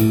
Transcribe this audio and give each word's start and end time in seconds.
My 0.00 0.06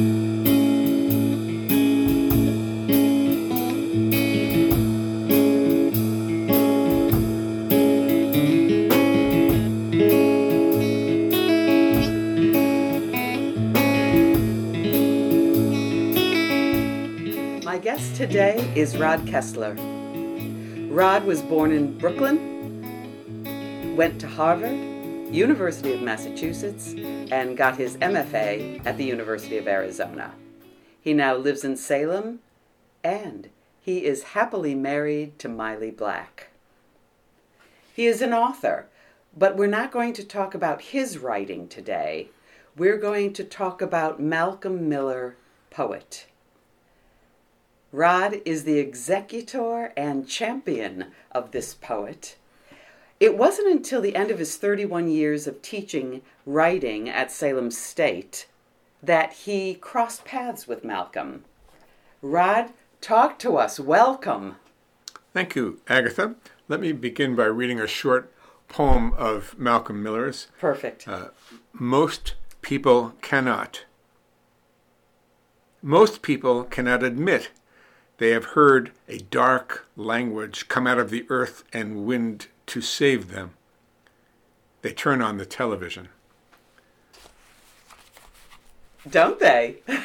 guest 17.82 18.16
today 18.16 18.72
is 18.76 18.96
Rod 18.96 19.26
Kessler. 19.26 19.74
Rod 20.92 21.24
was 21.24 21.42
born 21.42 21.72
in 21.72 21.98
Brooklyn, 21.98 22.38
went 23.96 24.22
to 24.22 24.28
Harvard, 24.28 24.89
University 25.32 25.94
of 25.94 26.02
Massachusetts, 26.02 26.96
and 27.32 27.56
got 27.56 27.78
his 27.78 27.98
MFA 27.98 28.86
at 28.86 28.98
the 28.98 29.06
University 29.06 29.58
of 29.58 29.68
Arizona. 29.68 30.34
He 31.00 31.14
now 31.14 31.36
lives 31.36 31.64
in 31.64 31.78
Salem, 31.78 32.40
and 33.04 33.50
he 33.80 34.06
is 34.06 34.24
happily 34.24 34.74
married 34.74 35.38
to 35.40 35.48
Miley 35.48 35.92
Black. 35.92 36.50
He 37.96 38.08
is 38.08 38.22
an 38.22 38.34
author, 38.34 38.88
but 39.38 39.56
we're 39.56 39.68
not 39.68 39.92
going 39.92 40.14
to 40.14 40.24
talk 40.24 40.56
about 40.56 40.82
his 40.82 41.18
writing 41.20 41.68
today. 41.68 42.30
We're 42.76 42.98
going 42.98 43.34
to 43.34 43.44
talk 43.44 43.82
about 43.82 44.20
Malcolm 44.20 44.90
Miller, 44.90 45.36
poet. 45.70 46.26
Rod 47.92 48.42
is 48.46 48.64
the 48.64 48.80
executor 48.80 49.94
and 49.96 50.28
champion 50.28 51.12
of 51.32 51.52
this 51.52 51.74
poet. 51.74 52.36
It 53.20 53.38
wasn't 53.38 53.68
until 53.68 54.00
the 54.02 54.16
end 54.16 54.32
of 54.32 54.40
his 54.40 54.56
31 54.56 55.10
years 55.10 55.46
of 55.46 55.62
teaching 55.62 56.22
writing 56.46 57.10
at 57.10 57.32
Salem 57.32 57.70
State 57.70 58.48
that 59.04 59.34
he 59.34 59.74
crossed 59.74 60.24
paths 60.24 60.68
with 60.68 60.86
Malcolm. 60.86 61.44
Rod, 62.22 62.72
talk 63.02 63.38
to 63.40 63.58
us. 63.58 63.80
Welcome. 63.80 64.56
Thank 65.34 65.56
you, 65.56 65.82
Agatha. 65.88 66.36
Let 66.70 66.80
me 66.80 66.94
begin 66.94 67.36
by 67.36 67.46
reading 67.46 67.80
a 67.80 67.88
short 67.88 68.32
poem 68.70 69.14
of 69.18 69.58
Malcolm 69.58 70.02
Miller's. 70.02 70.48
Perfect. 70.58 71.08
Uh, 71.08 71.30
Most 71.74 72.36
people 72.62 73.14
cannot. 73.22 73.86
Most 75.82 76.22
people 76.22 76.64
cannot 76.64 77.04
admit 77.04 77.52
they 78.18 78.30
have 78.30 78.46
heard 78.46 78.92
a 79.08 79.18
dark 79.18 79.88
language 79.96 80.68
come 80.68 80.86
out 80.88 81.00
of 81.00 81.10
the 81.10 81.26
earth 81.30 81.64
and 81.74 82.06
wind 82.06 82.48
to 82.70 82.82
save 82.82 83.32
them. 83.32 83.52
They 84.82 84.94
turn 84.94 85.22
on 85.22 85.38
the 85.38 85.46
television. 85.46 86.10
Don't 89.10 89.40
they? 89.40 89.78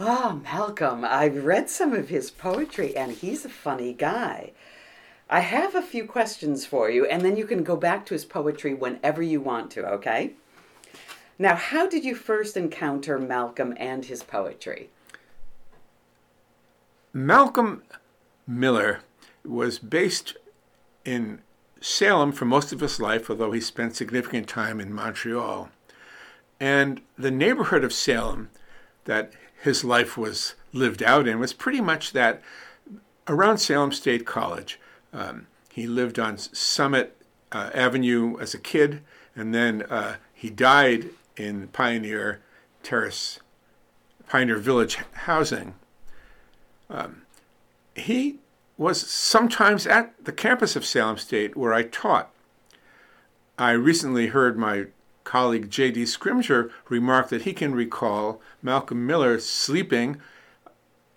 Ah, 0.00 0.36
Malcolm, 0.42 1.04
I've 1.04 1.44
read 1.44 1.70
some 1.70 1.92
of 1.92 2.08
his 2.08 2.28
poetry 2.28 2.96
and 2.96 3.12
he's 3.12 3.44
a 3.44 3.48
funny 3.48 3.92
guy. 3.92 4.50
I 5.30 5.38
have 5.38 5.76
a 5.76 5.82
few 5.82 6.04
questions 6.04 6.66
for 6.66 6.90
you, 6.90 7.06
and 7.06 7.22
then 7.22 7.36
you 7.36 7.46
can 7.46 7.62
go 7.62 7.76
back 7.76 8.04
to 8.06 8.14
his 8.14 8.24
poetry 8.24 8.74
whenever 8.74 9.22
you 9.22 9.40
want 9.40 9.70
to, 9.70 9.86
okay? 9.86 10.32
Now, 11.38 11.54
how 11.54 11.86
did 11.86 12.04
you 12.04 12.16
first 12.16 12.56
encounter 12.56 13.20
Malcolm 13.20 13.72
and 13.76 14.04
his 14.04 14.24
poetry? 14.24 14.90
Malcolm 17.12 17.84
Miller 18.46 19.00
was 19.44 19.78
based 19.78 20.36
in 21.04 21.40
Salem 21.80 22.32
for 22.32 22.46
most 22.46 22.72
of 22.72 22.80
his 22.80 22.98
life, 22.98 23.28
although 23.28 23.52
he 23.52 23.60
spent 23.60 23.94
significant 23.94 24.48
time 24.48 24.80
in 24.80 24.92
Montreal. 24.92 25.68
And 26.58 27.02
the 27.18 27.30
neighborhood 27.30 27.84
of 27.84 27.92
Salem 27.92 28.48
that 29.04 29.32
his 29.62 29.84
life 29.84 30.16
was 30.16 30.54
lived 30.72 31.02
out 31.02 31.28
in 31.28 31.38
was 31.38 31.52
pretty 31.52 31.80
much 31.80 32.12
that 32.12 32.42
around 33.28 33.58
Salem 33.58 33.92
State 33.92 34.26
College. 34.26 34.80
Um, 35.12 35.46
he 35.72 35.86
lived 35.86 36.18
on 36.18 36.38
Summit 36.38 37.16
uh, 37.52 37.70
Avenue 37.74 38.38
as 38.38 38.54
a 38.54 38.58
kid, 38.58 39.02
and 39.34 39.54
then 39.54 39.82
uh, 39.82 40.16
he 40.32 40.50
died 40.50 41.10
in 41.36 41.68
Pioneer 41.68 42.40
Terrace, 42.82 43.40
Pioneer 44.28 44.58
Village 44.58 44.98
housing. 45.12 45.74
Um, 46.88 47.22
he 47.94 48.38
was 48.76 49.00
sometimes 49.00 49.86
at 49.86 50.12
the 50.24 50.32
campus 50.32 50.76
of 50.76 50.84
Salem 50.84 51.16
State 51.16 51.56
where 51.56 51.72
I 51.72 51.82
taught. 51.82 52.30
I 53.58 53.72
recently 53.72 54.28
heard 54.28 54.58
my 54.58 54.86
colleague 55.22 55.70
J.D. 55.70 56.04
Scrimgeour 56.04 56.70
remark 56.88 57.28
that 57.28 57.42
he 57.42 57.52
can 57.52 57.74
recall 57.74 58.40
Malcolm 58.62 59.06
Miller 59.06 59.38
sleeping 59.38 60.20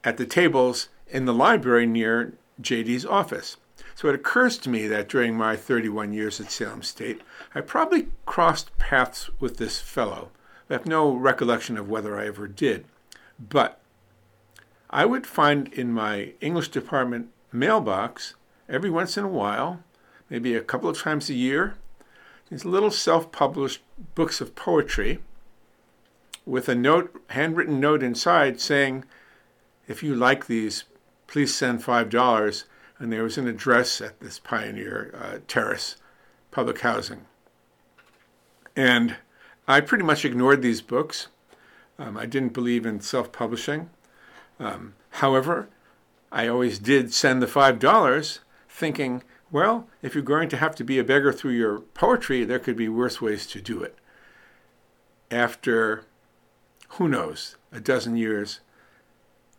at 0.03 0.17
the 0.17 0.25
tables 0.25 0.89
in 1.07 1.25
the 1.25 1.33
library 1.33 1.85
near 1.85 2.33
J.D.'s 2.61 3.05
office. 3.05 3.57
So 3.95 4.07
it 4.07 4.15
occurs 4.15 4.57
to 4.59 4.69
me 4.69 4.87
that 4.87 5.09
during 5.09 5.35
my 5.35 5.55
31 5.55 6.13
years 6.13 6.39
at 6.39 6.51
Salem 6.51 6.83
State, 6.83 7.21
I 7.55 7.61
probably 7.61 8.07
crossed 8.25 8.77
paths 8.77 9.29
with 9.39 9.57
this 9.57 9.79
fellow. 9.79 10.29
I 10.69 10.73
have 10.73 10.85
no 10.85 11.11
recollection 11.11 11.77
of 11.77 11.89
whether 11.89 12.17
I 12.17 12.27
ever 12.27 12.47
did. 12.47 12.85
But 13.39 13.79
I 14.89 15.05
would 15.05 15.25
find 15.25 15.71
in 15.73 15.91
my 15.91 16.33
English 16.41 16.69
department 16.69 17.29
mailbox 17.51 18.35
every 18.69 18.89
once 18.89 19.17
in 19.17 19.23
a 19.23 19.29
while, 19.29 19.83
maybe 20.29 20.55
a 20.55 20.61
couple 20.61 20.89
of 20.89 20.99
times 20.99 21.29
a 21.29 21.33
year, 21.33 21.75
these 22.49 22.65
little 22.65 22.91
self 22.91 23.31
published 23.31 23.81
books 24.15 24.41
of 24.41 24.55
poetry 24.55 25.19
with 26.45 26.69
a 26.69 26.75
note, 26.75 27.21
handwritten 27.31 27.79
note 27.79 28.01
inside 28.01 28.61
saying, 28.61 29.03
if 29.87 30.01
you 30.01 30.15
like 30.15 30.47
these, 30.47 30.85
please 31.27 31.53
send 31.53 31.83
$5. 31.83 32.63
And 32.99 33.13
there 33.13 33.23
was 33.23 33.37
an 33.37 33.47
address 33.47 34.01
at 34.01 34.19
this 34.19 34.39
Pioneer 34.39 35.13
uh, 35.13 35.39
Terrace 35.47 35.97
public 36.51 36.81
housing. 36.81 37.25
And 38.75 39.17
I 39.67 39.81
pretty 39.81 40.03
much 40.03 40.25
ignored 40.25 40.61
these 40.61 40.81
books. 40.81 41.27
Um, 41.99 42.17
I 42.17 42.25
didn't 42.25 42.53
believe 42.53 42.85
in 42.85 43.01
self 43.01 43.31
publishing. 43.31 43.89
Um, 44.59 44.93
however, 45.11 45.67
I 46.31 46.47
always 46.47 46.79
did 46.79 47.13
send 47.13 47.41
the 47.41 47.47
$5 47.47 48.39
thinking, 48.69 49.23
well, 49.51 49.87
if 50.01 50.13
you're 50.13 50.23
going 50.23 50.49
to 50.49 50.57
have 50.57 50.75
to 50.75 50.83
be 50.83 50.99
a 50.99 51.03
beggar 51.03 51.31
through 51.31 51.51
your 51.51 51.79
poetry, 51.79 52.43
there 52.43 52.59
could 52.59 52.75
be 52.75 52.89
worse 52.89 53.21
ways 53.21 53.47
to 53.47 53.61
do 53.61 53.81
it. 53.81 53.97
After, 55.31 56.03
who 56.89 57.07
knows, 57.07 57.55
a 57.71 57.79
dozen 57.79 58.17
years, 58.17 58.59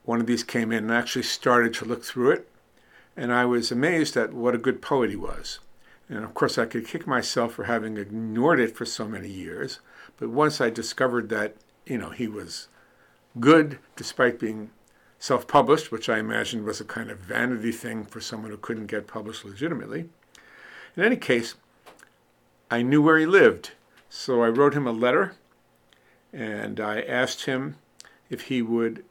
one 0.04 0.20
of 0.20 0.26
these 0.26 0.42
came 0.42 0.72
in 0.72 0.84
and 0.84 0.92
actually 0.92 1.22
started 1.22 1.74
to 1.74 1.84
look 1.84 2.04
through 2.04 2.32
it, 2.32 2.48
and 3.16 3.32
I 3.32 3.44
was 3.44 3.72
amazed 3.72 4.16
at 4.16 4.32
what 4.32 4.54
a 4.54 4.58
good 4.58 4.80
poet 4.80 5.10
he 5.10 5.16
was. 5.16 5.58
And 6.08 6.24
of 6.24 6.32
course, 6.32 6.56
I 6.56 6.64
could 6.64 6.86
kick 6.86 7.06
myself 7.06 7.54
for 7.54 7.64
having 7.64 7.96
ignored 7.96 8.60
it 8.60 8.76
for 8.76 8.86
so 8.86 9.06
many 9.06 9.28
years, 9.28 9.80
but 10.18 10.30
once 10.30 10.60
I 10.60 10.70
discovered 10.70 11.28
that, 11.30 11.56
you 11.84 11.98
know, 11.98 12.10
he 12.10 12.26
was 12.26 12.68
good 13.40 13.78
despite 13.96 14.38
being 14.38 14.70
self 15.18 15.46
published, 15.46 15.90
which 15.90 16.08
I 16.08 16.18
imagined 16.18 16.64
was 16.64 16.80
a 16.80 16.84
kind 16.84 17.10
of 17.10 17.18
vanity 17.18 17.72
thing 17.72 18.04
for 18.04 18.20
someone 18.20 18.50
who 18.50 18.56
couldn't 18.56 18.86
get 18.86 19.06
published 19.06 19.44
legitimately. 19.44 20.08
In 20.96 21.04
any 21.04 21.16
case, 21.16 21.54
I 22.70 22.82
knew 22.82 23.02
where 23.02 23.18
he 23.18 23.26
lived, 23.26 23.72
so 24.08 24.42
I 24.42 24.48
wrote 24.48 24.74
him 24.74 24.86
a 24.86 24.92
letter 24.92 25.34
and 26.32 26.78
I 26.78 27.00
asked 27.00 27.46
him 27.46 27.76
if 28.28 28.42
he 28.42 28.62
would 28.62 29.04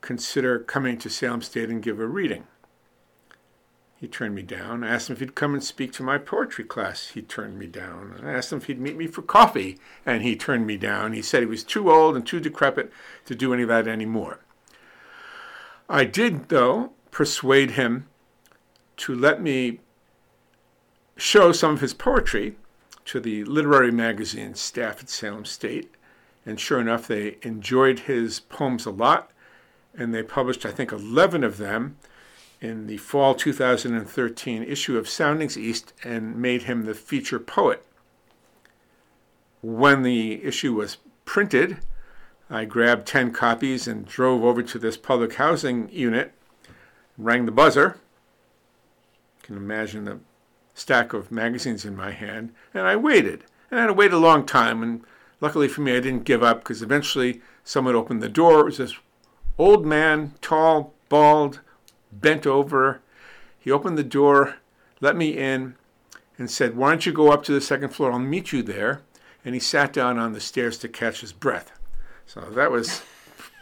consider 0.00 0.58
coming 0.58 0.98
to 0.98 1.10
Salem 1.10 1.42
State 1.42 1.68
and 1.68 1.82
give 1.82 1.98
a 1.98 2.06
reading. 2.06 2.44
He 3.96 4.08
turned 4.08 4.34
me 4.34 4.42
down. 4.42 4.82
I 4.82 4.88
asked 4.88 5.08
him 5.08 5.14
if 5.14 5.20
he'd 5.20 5.36
come 5.36 5.54
and 5.54 5.62
speak 5.62 5.92
to 5.92 6.02
my 6.02 6.18
poetry 6.18 6.64
class. 6.64 7.08
He 7.08 7.22
turned 7.22 7.56
me 7.56 7.68
down. 7.68 8.20
I 8.24 8.32
asked 8.32 8.52
him 8.52 8.58
if 8.58 8.66
he'd 8.66 8.80
meet 8.80 8.96
me 8.96 9.06
for 9.06 9.22
coffee, 9.22 9.78
and 10.04 10.22
he 10.22 10.34
turned 10.34 10.66
me 10.66 10.76
down. 10.76 11.12
He 11.12 11.22
said 11.22 11.40
he 11.40 11.46
was 11.46 11.62
too 11.62 11.88
old 11.88 12.16
and 12.16 12.26
too 12.26 12.40
decrepit 12.40 12.92
to 13.26 13.36
do 13.36 13.54
any 13.54 13.62
of 13.62 13.68
that 13.68 13.86
anymore. 13.86 14.40
I 15.92 16.04
did, 16.04 16.48
though, 16.48 16.92
persuade 17.10 17.72
him 17.72 18.08
to 18.96 19.14
let 19.14 19.42
me 19.42 19.80
show 21.18 21.52
some 21.52 21.74
of 21.74 21.80
his 21.82 21.92
poetry 21.92 22.56
to 23.04 23.20
the 23.20 23.44
literary 23.44 23.90
magazine 23.90 24.54
staff 24.54 25.02
at 25.02 25.10
Salem 25.10 25.44
State. 25.44 25.90
And 26.46 26.58
sure 26.58 26.80
enough, 26.80 27.06
they 27.06 27.36
enjoyed 27.42 28.00
his 28.00 28.40
poems 28.40 28.86
a 28.86 28.90
lot, 28.90 29.32
and 29.94 30.14
they 30.14 30.22
published, 30.22 30.64
I 30.64 30.70
think, 30.70 30.92
11 30.92 31.44
of 31.44 31.58
them 31.58 31.98
in 32.62 32.86
the 32.86 32.96
fall 32.96 33.34
2013 33.34 34.62
issue 34.62 34.96
of 34.96 35.10
Soundings 35.10 35.58
East 35.58 35.92
and 36.02 36.36
made 36.36 36.62
him 36.62 36.86
the 36.86 36.94
feature 36.94 37.38
poet. 37.38 37.84
When 39.60 40.02
the 40.04 40.42
issue 40.42 40.72
was 40.72 40.96
printed, 41.26 41.80
I 42.52 42.66
grabbed 42.66 43.06
10 43.06 43.32
copies 43.32 43.88
and 43.88 44.06
drove 44.06 44.44
over 44.44 44.62
to 44.62 44.78
this 44.78 44.98
public 44.98 45.36
housing 45.36 45.88
unit, 45.90 46.34
rang 47.16 47.46
the 47.46 47.50
buzzer. 47.50 47.96
You 49.40 49.46
can 49.46 49.56
imagine 49.56 50.04
the 50.04 50.20
stack 50.74 51.14
of 51.14 51.32
magazines 51.32 51.86
in 51.86 51.96
my 51.96 52.10
hand, 52.10 52.52
and 52.74 52.86
I 52.86 52.94
waited. 52.94 53.44
And 53.70 53.80
I 53.80 53.82
had 53.84 53.86
to 53.86 53.94
wait 53.94 54.12
a 54.12 54.18
long 54.18 54.44
time, 54.44 54.82
and 54.82 55.02
luckily 55.40 55.66
for 55.66 55.80
me, 55.80 55.96
I 55.96 56.00
didn't 56.00 56.24
give 56.24 56.42
up 56.42 56.58
because 56.58 56.82
eventually 56.82 57.40
someone 57.64 57.94
opened 57.94 58.22
the 58.22 58.28
door. 58.28 58.60
It 58.60 58.64
was 58.66 58.76
this 58.76 58.96
old 59.56 59.86
man, 59.86 60.34
tall, 60.42 60.92
bald, 61.08 61.60
bent 62.12 62.46
over. 62.46 63.00
He 63.58 63.70
opened 63.70 63.96
the 63.96 64.04
door, 64.04 64.56
let 65.00 65.16
me 65.16 65.38
in, 65.38 65.76
and 66.36 66.50
said, 66.50 66.76
Why 66.76 66.90
don't 66.90 67.06
you 67.06 67.12
go 67.14 67.32
up 67.32 67.44
to 67.44 67.52
the 67.52 67.62
second 67.62 67.94
floor? 67.94 68.12
I'll 68.12 68.18
meet 68.18 68.52
you 68.52 68.62
there. 68.62 69.00
And 69.42 69.54
he 69.54 69.60
sat 69.60 69.94
down 69.94 70.18
on 70.18 70.34
the 70.34 70.40
stairs 70.40 70.76
to 70.78 70.88
catch 70.88 71.22
his 71.22 71.32
breath. 71.32 71.72
So 72.26 72.40
that 72.40 72.70
was 72.70 73.02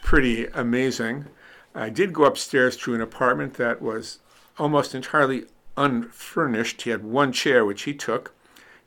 pretty 0.03 0.47
amazing. 0.47 1.27
I 1.75 1.89
did 1.89 2.13
go 2.13 2.25
upstairs 2.25 2.77
to 2.79 2.95
an 2.95 3.01
apartment 3.01 3.55
that 3.55 3.81
was 3.81 4.19
almost 4.59 4.95
entirely 4.95 5.47
unfurnished. 5.77 6.83
He 6.83 6.91
had 6.91 7.05
one 7.05 7.33
chair, 7.33 7.65
which 7.65 7.83
he 7.83 7.95
took. 7.95 8.35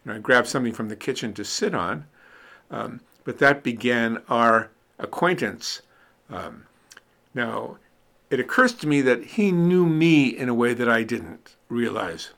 You 0.03 0.11
know, 0.11 0.17
I 0.17 0.19
grabbed 0.19 0.47
something 0.47 0.73
from 0.73 0.89
the 0.89 0.95
kitchen 0.95 1.33
to 1.33 1.45
sit 1.45 1.73
on. 1.73 2.05
Um, 2.69 3.01
but 3.23 3.39
that 3.39 3.63
began 3.63 4.21
our 4.29 4.69
acquaintance. 4.99 5.81
Um, 6.29 6.65
now, 7.33 7.77
it 8.29 8.39
occurs 8.39 8.73
to 8.73 8.87
me 8.87 9.01
that 9.01 9.23
he 9.23 9.51
knew 9.51 9.85
me 9.85 10.27
in 10.27 10.49
a 10.49 10.53
way 10.53 10.73
that 10.73 10.89
I 10.89 11.03
didn't 11.03 11.55
realize. 11.69 12.31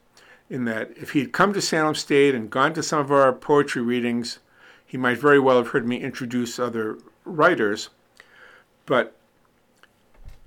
In 0.49 0.65
that, 0.65 0.91
if 0.95 1.11
he 1.11 1.19
had 1.19 1.31
come 1.31 1.53
to 1.53 1.61
Salem 1.61 1.95
State 1.95 2.35
and 2.35 2.49
gone 2.49 2.73
to 2.73 2.83
some 2.83 2.99
of 2.99 3.11
our 3.11 3.33
poetry 3.33 3.81
readings, 3.81 4.39
he 4.85 4.97
might 4.97 5.17
very 5.17 5.39
well 5.39 5.57
have 5.57 5.69
heard 5.69 5.87
me 5.87 5.97
introduce 5.97 6.59
other 6.59 6.97
writers. 7.25 7.89
But 8.85 9.15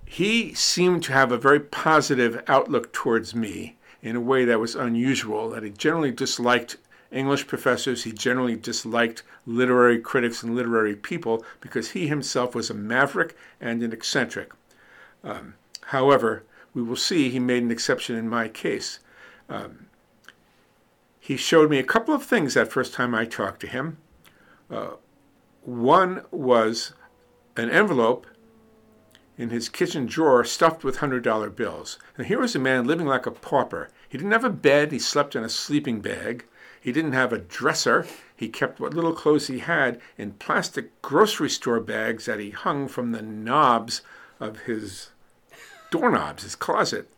he 0.07 0.55
seemed 0.55 1.03
to 1.05 1.13
have 1.13 1.31
a 1.31 1.39
very 1.39 1.61
positive 1.61 2.43
outlook 2.49 2.93
towards 2.93 3.35
me 3.35 3.77
in 4.01 4.17
a 4.17 4.21
way 4.21 4.45
that 4.45 4.61
was 4.61 4.75
unusual, 4.75 5.51
that 5.51 5.63
he 5.63 5.71
generally 5.71 6.13
disliked 6.13 6.77
English 7.11 7.47
professors. 7.47 8.05
He 8.05 8.13
generally 8.13 8.57
disliked 8.57 9.23
literary 9.47 9.99
critics 9.99 10.43
and 10.43 10.55
literary 10.55 10.95
people 10.95 11.45
because 11.61 11.91
he 11.91 12.07
himself 12.07 12.55
was 12.55 12.71
a 12.71 12.75
maverick 12.75 13.37
and 13.61 13.83
an 13.83 13.93
eccentric. 13.93 14.53
Um, 15.25 15.55
however, 15.87 16.45
we 16.75 16.83
will 16.83 16.97
see 16.97 17.29
he 17.29 17.39
made 17.39 17.63
an 17.63 17.71
exception 17.71 18.17
in 18.17 18.29
my 18.29 18.49
case. 18.49 19.01
Um, 19.49 19.87
he 21.19 21.37
showed 21.37 21.71
me 21.71 21.79
a 21.79 21.85
couple 21.85 22.15
of 22.15 22.25
things 22.25 22.55
that 22.55 22.73
first 22.73 22.95
time 22.95 23.15
I 23.15 23.25
talked 23.25 23.61
to 23.61 23.67
him. 23.67 23.99
Uh, 24.71 24.93
one 25.69 26.23
was 26.31 26.95
an 27.55 27.69
envelope 27.69 28.27
in 29.37 29.51
his 29.51 29.69
kitchen 29.69 30.07
drawer 30.07 30.43
stuffed 30.43 30.83
with 30.83 30.99
$100 30.99 31.55
bills. 31.55 31.99
And 32.17 32.27
here 32.27 32.41
was 32.41 32.57
a 32.57 32.59
man 32.59 32.87
living 32.87 33.07
like 33.07 33.27
a 33.27 33.31
pauper. 33.31 33.91
He 34.09 34.17
didn't 34.17 34.33
have 34.33 34.45
a 34.45 34.51
bed, 34.51 34.93
he 34.93 34.99
slept 34.99 35.37
in 35.37 35.45
a 35.45 35.49
sleeping 35.51 36.01
bag. 36.01 36.47
He 36.81 36.91
didn't 36.91 37.13
have 37.13 37.35
a 37.35 37.39
dresser. 37.39 38.07
He 38.35 38.49
kept 38.49 38.81
what 38.81 38.95
little 38.95 39.13
clothes 39.13 39.49
he 39.49 39.59
had 39.59 40.01
in 40.17 40.33
plastic 40.33 41.03
grocery 41.03 41.51
store 41.51 41.81
bags 41.81 42.25
that 42.25 42.39
he 42.39 42.51
hung 42.51 42.89
from 42.89 43.13
the 43.13 43.21
knobs 43.21 44.01
of 44.41 44.61
his 44.61 45.11
doorknobs, 45.91 46.45
his 46.45 46.55
closet. 46.55 47.11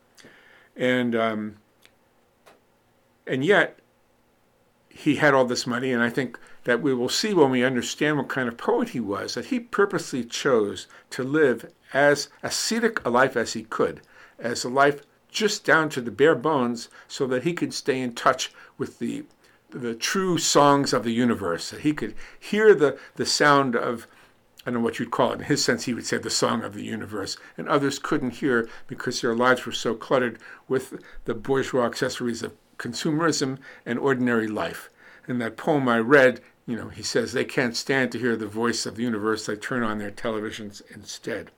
And 0.75 1.15
um, 1.15 1.57
and 3.27 3.45
yet 3.45 3.80
he 4.93 5.17
had 5.17 5.35
all 5.35 5.45
this 5.45 5.67
money, 5.67 5.93
and 5.93 6.03
I 6.03 6.11
think 6.11 6.39
that 6.65 6.83
we 6.83 6.93
will 6.93 7.09
see 7.09 7.33
when 7.33 7.51
we 7.51 7.65
understand 7.65 8.19
what 8.19 8.29
kind 8.29 8.49
of 8.49 8.59
poet 8.59 8.91
he 8.91 9.01
was 9.01 9.35
that 9.35 9.47
he 9.47 9.61
purposely 9.61 10.25
chose 10.25 10.87
to 11.11 11.23
live 11.23 11.73
as 11.95 12.29
ascetic 12.43 13.05
a 13.05 13.11
life 13.11 13.37
as 13.37 13.55
he 13.55 13.63
could, 13.63 14.01
as 14.39 14.65
a 14.65 14.69
life 14.69 15.03
just 15.31 15.65
down 15.65 15.89
to 15.91 16.01
the 16.01 16.11
bare 16.11 16.35
bones, 16.35 16.89
so 17.09 17.27
that 17.29 17.45
he 17.45 17.53
could 17.53 17.73
stay 17.73 18.01
in 18.01 18.15
touch 18.15 18.53
with 18.77 18.99
the 18.99 19.25
the 19.71 19.95
true 19.95 20.37
songs 20.37 20.93
of 20.93 21.05
the 21.05 21.13
universe. 21.13 21.71
That 21.71 21.83
he 21.83 21.95
could 21.95 22.15
hear 22.39 22.75
the 22.75 22.99
the 23.15 23.27
sound 23.27 23.77
of 23.77 24.07
I 24.67 24.71
don't 24.71 24.75
know 24.75 24.85
what 24.85 24.99
you'd 24.99 25.11
call 25.13 25.33
it. 25.33 25.39
In 25.39 25.45
his 25.45 25.65
sense, 25.65 25.85
he 25.85 25.95
would 25.95 26.05
say 26.05 26.19
the 26.19 26.29
song 26.29 26.63
of 26.63 26.75
the 26.75 26.85
universe, 26.85 27.39
and 27.57 27.69
others 27.69 27.99
couldn't 27.99 28.35
hear 28.35 28.69
because 28.89 29.21
their 29.21 29.35
lives 29.35 29.65
were 29.65 29.73
so 29.73 29.95
cluttered 29.95 30.39
with 30.69 31.03
the 31.25 31.35
bourgeois 31.35 31.87
accessories 31.87 32.43
of 32.43 32.53
consumerism 32.81 33.59
and 33.87 33.99
ordinary 33.99 34.49
life. 34.49 34.91
In 35.29 35.39
that 35.39 35.57
poem 35.57 35.89
I 35.89 35.99
read, 35.99 36.41
you 36.67 36.77
know, 36.77 36.89
he 36.89 37.03
says 37.03 37.33
they 37.33 37.45
can't 37.45 37.77
stand 37.77 38.11
to 38.13 38.19
hear 38.19 38.37
the 38.37 38.47
voice 38.47 38.87
of 38.87 38.97
the 38.97 39.03
universe; 39.03 39.47
they 39.47 39.55
turn 39.55 39.83
on 39.83 39.99
their 39.99 40.11
televisions 40.11 40.83
instead. 40.93 41.51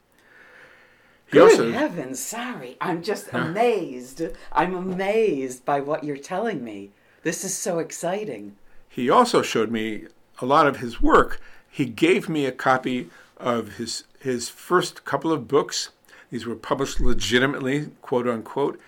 He 1.27 1.39
Good 1.39 1.51
also, 1.51 1.73
heavens, 1.73 2.21
sorry. 2.21 2.77
I'm 2.81 3.03
just 3.03 3.31
huh? 3.31 3.39
amazed. 3.39 4.21
I'm 4.53 4.75
amazed 4.75 5.65
by 5.65 5.81
what 5.81 6.05
you're 6.05 6.17
telling 6.17 6.63
me. 6.63 6.91
This 7.23 7.45
is 7.45 7.57
so 7.57 7.79
exciting. 7.79 8.57
He 8.89 9.09
also 9.09 9.41
showed 9.41 9.71
me 9.71 10.09
a 10.41 10.47
lot 10.47 10.67
of 10.67 10.79
his 10.79 11.01
work. 11.01 11.41
He 11.71 11.87
gave 11.87 12.29
me 12.29 12.45
a 12.45 12.53
copy 12.53 13.09
of 13.39 13.77
his 13.77 14.05
his 14.19 14.49
first 14.49 15.05
couple 15.05 15.33
of 15.33 15.49
books. 15.49 15.91
These 16.31 16.47
were 16.47 16.55
published 16.55 17.01
legitimately, 17.01 17.91
quote 18.03 18.29
unquote, 18.29 18.81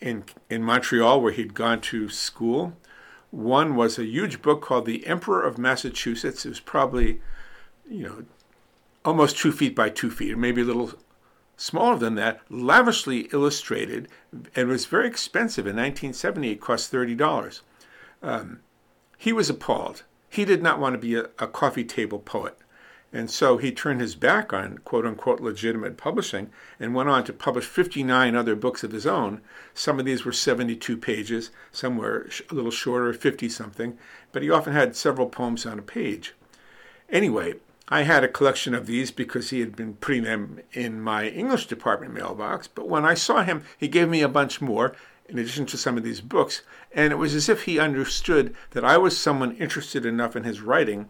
in 0.00 0.24
in 0.48 0.62
Montreal 0.62 1.20
where 1.20 1.32
he'd 1.32 1.54
gone 1.54 1.80
to 1.82 2.08
school. 2.08 2.74
One 3.30 3.74
was 3.76 3.98
a 3.98 4.04
huge 4.04 4.40
book 4.40 4.62
called 4.62 4.86
The 4.86 5.06
Emperor 5.06 5.42
of 5.42 5.58
Massachusetts. 5.58 6.46
It 6.46 6.50
was 6.50 6.60
probably, 6.60 7.20
you 7.88 8.04
know, 8.04 8.24
almost 9.04 9.36
two 9.36 9.52
feet 9.52 9.74
by 9.74 9.90
two 9.90 10.10
feet, 10.10 10.32
or 10.32 10.36
maybe 10.36 10.62
a 10.62 10.64
little 10.64 10.92
smaller 11.56 11.98
than 11.98 12.14
that, 12.14 12.40
lavishly 12.48 13.28
illustrated, 13.32 14.08
and 14.54 14.68
was 14.68 14.86
very 14.86 15.08
expensive. 15.08 15.66
In 15.66 15.76
1970, 15.76 16.52
it 16.52 16.60
cost 16.60 16.92
$30. 16.92 17.60
Um, 18.22 18.60
he 19.18 19.32
was 19.32 19.50
appalled. 19.50 20.04
He 20.28 20.44
did 20.44 20.62
not 20.62 20.78
want 20.78 20.94
to 20.94 20.98
be 20.98 21.14
a, 21.14 21.24
a 21.38 21.46
coffee 21.46 21.84
table 21.84 22.18
poet. 22.18 22.56
And 23.16 23.30
so 23.30 23.56
he 23.56 23.72
turned 23.72 24.02
his 24.02 24.14
back 24.14 24.52
on 24.52 24.76
quote 24.84 25.06
unquote 25.06 25.40
legitimate 25.40 25.96
publishing 25.96 26.50
and 26.78 26.94
went 26.94 27.08
on 27.08 27.24
to 27.24 27.32
publish 27.32 27.64
59 27.64 28.36
other 28.36 28.54
books 28.54 28.84
of 28.84 28.92
his 28.92 29.06
own. 29.06 29.40
Some 29.72 29.98
of 29.98 30.04
these 30.04 30.26
were 30.26 30.32
72 30.32 30.98
pages, 30.98 31.50
some 31.72 31.96
were 31.96 32.28
a 32.50 32.54
little 32.54 32.70
shorter, 32.70 33.14
50 33.14 33.48
something, 33.48 33.96
but 34.32 34.42
he 34.42 34.50
often 34.50 34.74
had 34.74 34.94
several 34.94 35.30
poems 35.30 35.64
on 35.64 35.78
a 35.78 35.82
page. 35.82 36.34
Anyway, 37.08 37.54
I 37.88 38.02
had 38.02 38.22
a 38.22 38.28
collection 38.28 38.74
of 38.74 38.86
these 38.86 39.10
because 39.10 39.48
he 39.48 39.60
had 39.60 39.74
been 39.74 39.94
putting 39.94 40.24
them 40.24 40.60
in 40.74 41.00
my 41.00 41.26
English 41.26 41.68
department 41.68 42.12
mailbox. 42.12 42.68
But 42.68 42.86
when 42.86 43.06
I 43.06 43.14
saw 43.14 43.42
him, 43.42 43.64
he 43.78 43.88
gave 43.88 44.10
me 44.10 44.20
a 44.20 44.28
bunch 44.28 44.60
more 44.60 44.94
in 45.26 45.38
addition 45.38 45.64
to 45.66 45.78
some 45.78 45.96
of 45.96 46.04
these 46.04 46.20
books. 46.20 46.60
And 46.92 47.14
it 47.14 47.16
was 47.16 47.34
as 47.34 47.48
if 47.48 47.62
he 47.62 47.78
understood 47.78 48.54
that 48.72 48.84
I 48.84 48.98
was 48.98 49.16
someone 49.16 49.56
interested 49.56 50.04
enough 50.04 50.36
in 50.36 50.44
his 50.44 50.60
writing 50.60 51.08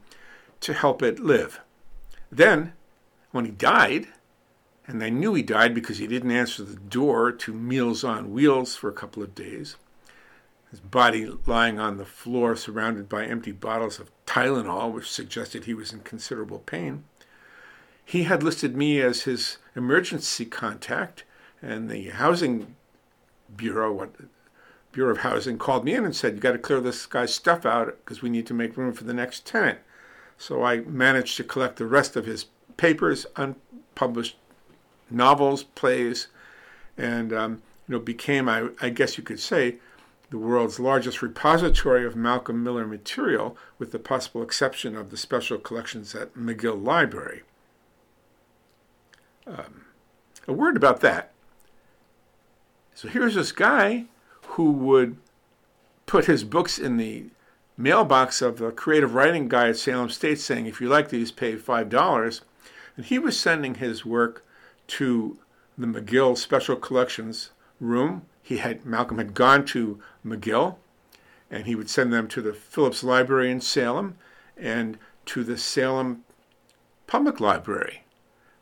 to 0.60 0.72
help 0.72 1.02
it 1.02 1.18
live. 1.18 1.60
Then, 2.30 2.72
when 3.30 3.44
he 3.44 3.50
died, 3.50 4.08
and 4.86 5.02
I 5.02 5.10
knew 5.10 5.34
he 5.34 5.42
died 5.42 5.74
because 5.74 5.98
he 5.98 6.06
didn't 6.06 6.30
answer 6.30 6.62
the 6.62 6.76
door 6.76 7.32
to 7.32 7.52
Meals 7.52 8.04
on 8.04 8.32
Wheels 8.32 8.76
for 8.76 8.88
a 8.88 8.94
couple 8.94 9.22
of 9.22 9.34
days, 9.34 9.76
his 10.70 10.80
body 10.80 11.30
lying 11.46 11.78
on 11.78 11.96
the 11.96 12.04
floor 12.04 12.56
surrounded 12.56 13.08
by 13.08 13.24
empty 13.24 13.52
bottles 13.52 13.98
of 13.98 14.10
Tylenol, 14.26 14.92
which 14.92 15.10
suggested 15.10 15.64
he 15.64 15.74
was 15.74 15.92
in 15.92 16.00
considerable 16.00 16.58
pain. 16.60 17.04
He 18.04 18.24
had 18.24 18.42
listed 18.42 18.76
me 18.76 19.00
as 19.00 19.22
his 19.22 19.58
emergency 19.74 20.44
contact, 20.44 21.24
and 21.60 21.88
the 21.88 22.10
housing 22.10 22.76
bureau, 23.56 23.92
what 23.92 24.14
Bureau 24.92 25.12
of 25.12 25.18
Housing, 25.18 25.58
called 25.58 25.84
me 25.84 25.94
in 25.94 26.04
and 26.04 26.14
said, 26.14 26.34
"You 26.34 26.40
got 26.40 26.52
to 26.52 26.58
clear 26.58 26.80
this 26.80 27.06
guy's 27.06 27.34
stuff 27.34 27.66
out 27.66 27.86
because 28.04 28.22
we 28.22 28.30
need 28.30 28.46
to 28.46 28.54
make 28.54 28.76
room 28.76 28.92
for 28.92 29.04
the 29.04 29.12
next 29.12 29.44
tenant." 29.44 29.78
So 30.38 30.62
I 30.62 30.80
managed 30.80 31.36
to 31.38 31.44
collect 31.44 31.76
the 31.76 31.86
rest 31.86 32.16
of 32.16 32.26
his 32.26 32.46
papers, 32.76 33.26
unpublished 33.36 34.36
novels, 35.10 35.62
plays, 35.62 36.28
and 36.98 37.32
um, 37.32 37.62
you 37.88 37.94
know 37.94 37.98
became, 37.98 38.48
I, 38.48 38.68
I 38.80 38.90
guess 38.90 39.16
you 39.16 39.24
could 39.24 39.40
say, 39.40 39.76
the 40.30 40.38
world's 40.38 40.80
largest 40.80 41.22
repository 41.22 42.04
of 42.04 42.16
Malcolm 42.16 42.62
Miller 42.62 42.86
material, 42.86 43.56
with 43.78 43.92
the 43.92 43.98
possible 43.98 44.42
exception 44.42 44.96
of 44.96 45.10
the 45.10 45.16
special 45.16 45.58
collections 45.58 46.14
at 46.14 46.34
McGill 46.34 46.82
Library. 46.82 47.42
Um, 49.46 49.84
a 50.48 50.52
word 50.52 50.76
about 50.76 51.00
that. 51.00 51.32
So 52.94 53.08
here's 53.08 53.34
this 53.34 53.52
guy 53.52 54.06
who 54.42 54.72
would 54.72 55.16
put 56.06 56.24
his 56.24 56.44
books 56.44 56.78
in 56.78 56.96
the 56.96 57.26
mailbox 57.76 58.42
of 58.42 58.58
the 58.58 58.70
creative 58.70 59.14
writing 59.14 59.48
guy 59.48 59.68
at 59.68 59.76
Salem 59.76 60.08
State 60.08 60.40
saying, 60.40 60.66
if 60.66 60.80
you 60.80 60.88
like 60.88 61.08
these, 61.08 61.30
pay 61.30 61.56
$5. 61.56 62.40
And 62.96 63.06
he 63.06 63.18
was 63.18 63.38
sending 63.38 63.76
his 63.76 64.04
work 64.04 64.44
to 64.88 65.38
the 65.76 65.86
McGill 65.86 66.36
Special 66.36 66.76
Collections 66.76 67.50
room 67.80 68.22
he 68.46 68.58
had 68.58 68.86
Malcolm 68.86 69.18
had 69.18 69.34
gone 69.34 69.64
to 69.64 70.00
McGill, 70.24 70.76
and 71.50 71.66
he 71.66 71.74
would 71.74 71.90
send 71.90 72.12
them 72.12 72.28
to 72.28 72.40
the 72.40 72.52
Phillips 72.52 73.02
Library 73.02 73.50
in 73.50 73.60
Salem 73.60 74.18
and 74.56 74.98
to 75.24 75.42
the 75.42 75.58
Salem 75.58 76.22
Public 77.08 77.40
Library. 77.40 78.04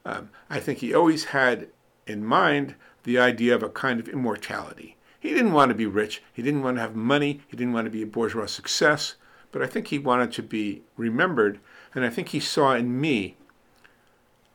Um, 0.06 0.30
I 0.48 0.58
think 0.58 0.78
he 0.78 0.94
always 0.94 1.26
had 1.26 1.68
in 2.06 2.24
mind 2.24 2.76
the 3.02 3.18
idea 3.18 3.54
of 3.54 3.62
a 3.62 3.68
kind 3.68 4.00
of 4.00 4.08
immortality. 4.08 4.93
He 5.24 5.32
didn't 5.32 5.54
want 5.54 5.70
to 5.70 5.74
be 5.74 5.86
rich. 5.86 6.22
He 6.34 6.42
didn't 6.42 6.62
want 6.62 6.76
to 6.76 6.82
have 6.82 6.94
money. 6.94 7.40
He 7.48 7.56
didn't 7.56 7.72
want 7.72 7.86
to 7.86 7.90
be 7.90 8.02
a 8.02 8.06
bourgeois 8.06 8.44
success. 8.44 9.14
but 9.54 9.62
I 9.62 9.66
think 9.66 9.86
he 9.86 9.98
wanted 9.98 10.32
to 10.32 10.42
be 10.42 10.82
remembered, 10.98 11.60
and 11.94 12.04
I 12.04 12.10
think 12.10 12.28
he 12.28 12.40
saw 12.40 12.74
in 12.74 13.00
me 13.00 13.36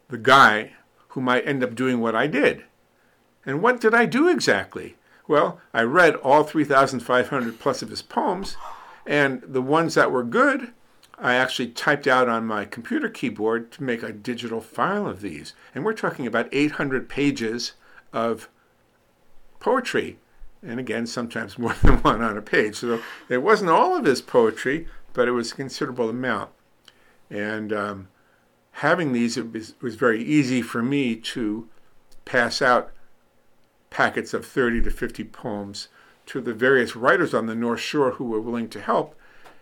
the 0.10 0.18
guy 0.18 0.74
who 1.10 1.22
might 1.22 1.48
end 1.48 1.64
up 1.64 1.74
doing 1.74 2.02
what 2.02 2.16
I 2.16 2.28
did. 2.28 2.66
And 3.46 3.64
what 3.64 3.82
did 3.82 3.96
I 3.96 4.06
do 4.06 4.28
exactly? 4.28 4.98
Well, 5.28 5.60
I 5.74 5.84
read 5.84 6.16
all 6.18 6.44
3,500 6.44 7.60
plus 7.60 7.82
of 7.82 7.90
his 7.90 8.02
poems, 8.02 8.56
and 9.08 9.42
the 9.42 9.62
ones 9.62 9.96
that 9.96 10.12
were 10.12 10.24
good, 10.24 10.74
I 11.18 11.34
actually 11.34 11.70
typed 11.70 12.06
out 12.06 12.30
on 12.30 12.46
my 12.46 12.66
computer 12.66 13.10
keyboard 13.10 13.72
to 13.72 13.84
make 13.84 14.04
a 14.04 14.12
digital 14.12 14.62
file 14.62 15.08
of 15.08 15.22
these. 15.22 15.54
And 15.74 15.84
we're 15.84 15.94
talking 15.94 16.28
about 16.28 16.50
800 16.52 17.08
pages 17.10 17.72
of 18.12 18.50
poetry. 19.60 20.20
And 20.62 20.80
again, 20.80 21.08
sometimes 21.08 21.58
more 21.60 21.76
than 21.82 21.98
one 21.98 22.22
on 22.22 22.38
a 22.38 22.42
page. 22.42 22.76
So 22.78 23.02
it 23.28 23.44
wasn't 23.44 23.70
all 23.70 23.96
of 23.96 24.06
his 24.06 24.22
poetry, 24.22 24.88
but 25.14 25.28
it 25.28 25.32
was 25.32 25.52
a 25.52 25.56
considerable 25.56 26.10
amount. 26.10 26.52
And 27.30 27.72
um, 27.72 28.08
having 28.72 29.14
these, 29.14 29.38
it 29.38 29.52
was, 29.52 29.72
it 29.72 29.82
was 29.82 29.96
very 29.96 30.24
easy 30.24 30.62
for 30.62 30.82
me 30.82 31.16
to 31.16 31.68
pass 32.26 32.62
out 32.62 32.92
packets 33.90 34.34
of 34.34 34.46
30 34.46 34.84
to 34.84 34.92
50 34.92 35.24
poems 35.26 35.88
to 36.28 36.42
the 36.42 36.54
various 36.54 36.96
writers 36.96 37.34
on 37.34 37.48
the 37.48 37.56
North 37.56 37.80
Shore 37.80 38.12
who 38.12 38.26
were 38.26 38.42
willing 38.42 38.70
to 38.70 38.82
help 38.82 39.16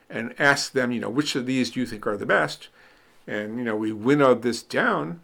and 0.10 0.34
ask 0.38 0.72
them, 0.72 0.92
you 0.92 1.00
know, 1.00 1.10
which 1.10 1.36
of 1.36 1.46
these 1.46 1.72
do 1.72 1.80
you 1.80 1.86
think 1.86 2.06
are 2.06 2.18
the 2.18 2.26
best? 2.26 2.68
And, 3.26 3.58
you 3.58 3.64
know, 3.64 3.76
we 3.76 3.92
winnowed 3.92 4.42
this 4.42 4.64
down. 4.64 5.22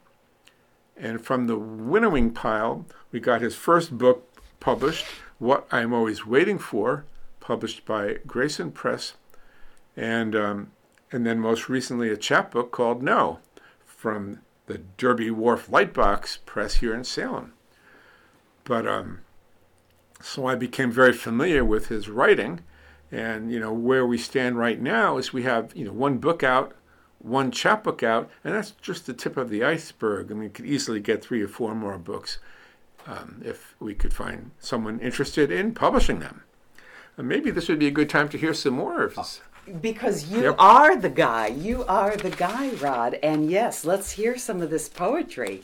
And 0.96 1.22
from 1.22 1.48
the 1.48 1.58
winnowing 1.58 2.32
pile, 2.32 2.86
we 3.12 3.20
got 3.20 3.42
his 3.42 3.56
first 3.56 3.98
book 3.98 4.30
published, 4.60 5.06
What 5.44 5.68
I'm 5.72 5.94
Always 5.94 6.26
Waiting 6.26 6.58
For, 6.58 7.04
published 7.42 7.86
by 7.86 8.20
Grayson 8.26 8.72
Press. 8.72 9.16
And, 9.94 10.38
um, 10.38 10.72
and 11.12 11.26
then 11.26 11.42
most 11.42 11.68
recently, 11.68 12.08
a 12.08 12.16
chapbook 12.16 12.72
called 12.72 13.04
No 13.04 13.40
from 13.86 14.40
the 14.68 14.78
Derby 14.96 15.30
Wharf 15.32 15.68
Lightbox 15.68 16.38
Press 16.46 16.76
here 16.76 16.96
in 16.96 17.04
Salem. 17.04 17.52
But 18.64 18.88
um, 18.88 19.20
so 20.22 20.46
I 20.46 20.56
became 20.56 20.94
very 20.94 21.12
familiar 21.12 21.66
with 21.66 21.90
his 21.90 22.08
writing 22.08 22.62
and 23.12 23.52
you 23.52 23.60
know 23.60 23.74
where 23.74 24.08
we 24.08 24.18
stand 24.18 24.58
right 24.58 24.80
now 24.80 25.18
is 25.18 25.34
we 25.34 25.44
have 25.44 25.76
you 25.76 25.84
know 25.84 25.92
one 25.92 26.20
book 26.20 26.42
out, 26.42 26.74
one 27.20 27.52
chapbook 27.52 28.02
out, 28.02 28.30
and 28.46 28.56
that's 28.56 28.72
just 28.72 29.08
the 29.08 29.14
tip 29.14 29.36
of 29.36 29.50
the 29.50 29.62
iceberg. 29.62 30.32
I 30.32 30.36
mean, 30.36 30.44
we 30.44 30.50
could 30.50 30.66
easily 30.66 31.02
get 31.02 31.22
three 31.22 31.42
or 31.42 31.50
four 31.50 31.76
more 31.76 31.98
books 31.98 32.40
um, 33.08 33.42
if 33.44 33.76
we 33.80 33.94
could 33.94 34.14
find 34.14 34.52
someone 34.60 35.00
interested 35.00 35.52
in 35.52 35.74
publishing 35.74 36.20
them. 36.20 36.44
And 37.18 37.28
maybe 37.28 37.52
this 37.52 37.68
would 37.70 37.80
be 37.80 37.88
a 37.88 37.92
good 37.92 38.10
time 38.10 38.30
to 38.30 38.38
hear 38.38 38.54
some 38.54 38.74
more 38.74 39.04
of 39.04 39.16
this. 39.16 39.42
Because 39.82 40.30
you 40.30 40.42
Yep. 40.44 40.56
are 40.60 40.96
the 40.96 41.10
guy. 41.10 41.48
You 41.48 41.86
are 41.86 42.18
the 42.18 42.32
guy, 42.32 42.72
Rod. 42.72 43.20
And 43.24 43.50
yes, 43.50 43.86
let's 43.86 44.12
hear 44.12 44.38
some 44.38 44.62
of 44.62 44.70
this 44.70 44.90
poetry. 44.90 45.62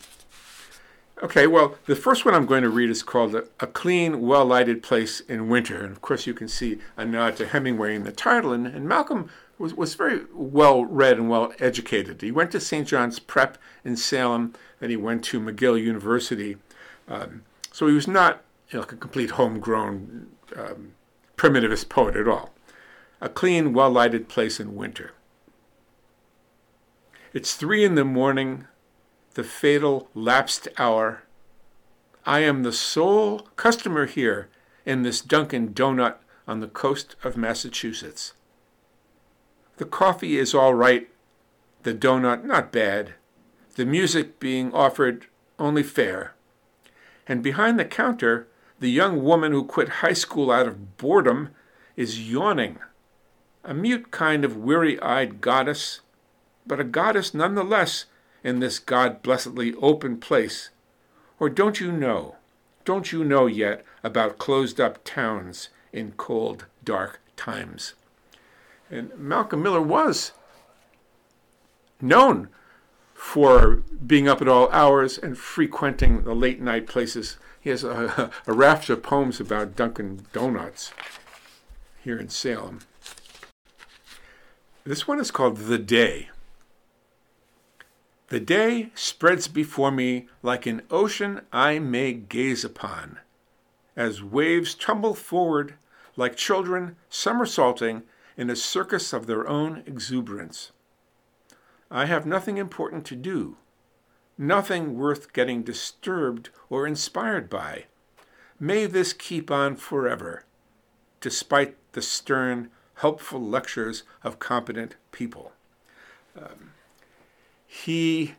Okay, 1.21 1.47
well, 1.47 1.75
the 1.85 1.97
first 1.97 2.23
one 2.23 2.33
I'm 2.33 2.45
going 2.45 2.63
to 2.63 2.69
read 2.69 2.89
is 2.89 3.03
called 3.03 3.35
A, 3.35 3.43
a 3.59 3.67
Clean, 3.67 4.21
Well 4.21 4.45
Lighted 4.45 4.81
Place 4.81 5.19
in 5.19 5.49
Winter. 5.49 5.81
And 5.83 5.91
of 5.91 6.01
course, 6.01 6.25
you 6.25 6.33
can 6.33 6.47
see 6.47 6.79
a 6.95 7.03
nod 7.03 7.35
to 7.37 7.47
Hemingway 7.47 7.93
in 7.95 8.05
the 8.05 8.13
title. 8.13 8.53
And, 8.53 8.65
and 8.65 8.87
Malcolm 8.87 9.29
was, 9.57 9.73
was 9.73 9.95
very 9.95 10.21
well 10.33 10.85
read 10.85 11.17
and 11.17 11.29
well 11.29 11.51
educated. 11.59 12.21
He 12.21 12.31
went 12.31 12.51
to 12.51 12.61
St. 12.61 12.87
John's 12.87 13.19
Prep 13.19 13.57
in 13.83 13.97
Salem, 13.97 14.53
then 14.79 14.89
he 14.91 14.95
went 14.95 15.25
to 15.25 15.41
McGill 15.41 15.81
University. 15.81 16.55
Um, 17.09 17.43
so 17.71 17.87
he 17.87 17.93
was 17.93 18.07
not 18.07 18.43
you 18.69 18.77
know, 18.77 18.81
like 18.81 18.93
a 18.93 18.97
complete 18.97 19.31
homegrown 19.31 20.27
um, 20.55 20.93
primitivist 21.35 21.89
poet 21.89 22.15
at 22.15 22.27
all. 22.27 22.53
A 23.19 23.27
clean, 23.27 23.73
well 23.73 23.89
lighted 23.89 24.29
place 24.29 24.59
in 24.59 24.75
winter. 24.75 25.11
It's 27.33 27.55
three 27.55 27.83
in 27.83 27.95
the 27.95 28.05
morning 28.05 28.65
the 29.33 29.43
fatal 29.43 30.09
lapsed 30.13 30.67
hour. 30.77 31.23
I 32.25 32.39
am 32.39 32.63
the 32.63 32.73
sole 32.73 33.39
customer 33.55 34.05
here 34.05 34.49
in 34.85 35.03
this 35.03 35.21
Dunkin' 35.21 35.73
Donut 35.73 36.15
on 36.47 36.59
the 36.59 36.67
coast 36.67 37.15
of 37.23 37.37
Massachusetts. 37.37 38.33
The 39.77 39.85
coffee 39.85 40.37
is 40.37 40.53
all 40.53 40.73
right, 40.73 41.07
the 41.83 41.93
donut 41.93 42.43
not 42.43 42.71
bad, 42.71 43.13
the 43.75 43.85
music 43.85 44.39
being 44.39 44.73
offered 44.73 45.27
only 45.57 45.83
fair. 45.83 46.33
And 47.29 47.43
behind 47.43 47.79
the 47.79 47.85
counter, 47.85 48.47
the 48.79 48.89
young 48.89 49.23
woman 49.23 49.51
who 49.51 49.63
quit 49.63 50.01
high 50.01 50.13
school 50.13 50.49
out 50.49 50.67
of 50.67 50.97
boredom 50.97 51.49
is 51.95 52.29
yawning, 52.29 52.79
a 53.63 53.73
mute 53.73 54.09
kind 54.09 54.43
of 54.43 54.57
weary 54.57 54.99
eyed 54.99 55.39
goddess, 55.39 56.01
but 56.65 56.79
a 56.79 56.83
goddess 56.83 57.33
nonetheless 57.33 58.05
in 58.43 58.59
this 58.59 58.79
God 58.79 59.21
blessedly 59.21 59.75
open 59.75 60.17
place? 60.17 60.71
Or 61.39 61.49
don't 61.49 61.79
you 61.79 61.91
know, 61.91 62.37
don't 62.83 63.11
you 63.11 63.23
know 63.23 63.45
yet 63.45 63.85
about 64.03 64.39
closed 64.39 64.81
up 64.81 65.03
towns 65.03 65.69
in 65.93 66.13
cold, 66.13 66.65
dark 66.83 67.21
times? 67.37 67.93
And 68.89 69.15
Malcolm 69.15 69.61
Miller 69.61 69.81
was 69.81 70.31
known 72.01 72.49
for 73.19 73.83
being 74.07 74.29
up 74.29 74.41
at 74.41 74.47
all 74.47 74.71
hours 74.71 75.17
and 75.17 75.37
frequenting 75.37 76.23
the 76.23 76.33
late 76.33 76.61
night 76.61 76.87
places. 76.87 77.37
He 77.59 77.69
has 77.69 77.83
a, 77.83 78.31
a 78.47 78.53
raft 78.53 78.89
of 78.89 79.03
poems 79.03 79.41
about 79.41 79.75
Dunkin' 79.75 80.25
Donuts 80.31 80.93
here 82.01 82.17
in 82.17 82.29
Salem. 82.29 82.79
This 84.85 85.05
one 85.05 85.19
is 85.19 85.31
called 85.31 85.57
The 85.57 85.77
Day. 85.77 86.29
The 88.29 88.39
day 88.39 88.91
spreads 88.95 89.49
before 89.49 89.91
me 89.91 90.29
like 90.41 90.65
an 90.65 90.83
ocean 90.89 91.41
I 91.51 91.77
may 91.77 92.13
gaze 92.13 92.63
upon, 92.63 93.19
as 93.97 94.23
waves 94.23 94.73
tumble 94.73 95.13
forward 95.13 95.73
like 96.15 96.37
children 96.37 96.95
somersaulting 97.09 98.03
in 98.37 98.49
a 98.49 98.55
circus 98.55 99.11
of 99.11 99.27
their 99.27 99.47
own 99.47 99.83
exuberance. 99.85 100.71
I 101.91 102.05
have 102.05 102.25
nothing 102.25 102.57
important 102.57 103.05
to 103.07 103.15
do, 103.15 103.57
nothing 104.37 104.97
worth 104.97 105.33
getting 105.33 105.63
disturbed 105.63 106.49
or 106.69 106.85
inspired 106.85 107.49
by. 107.49 107.85
May 108.59 108.85
this 108.85 109.13
keep 109.13 109.49
on 109.49 109.75
forever, 109.75 110.43
despite 111.21 111.75
the 111.93 112.01
stern, 112.01 112.69
helpful 112.95 113.41
lectures 113.41 114.03
of 114.23 114.39
competent 114.39 114.95
people. 115.11 115.53
Um, 116.37 116.71
he 117.65 118.35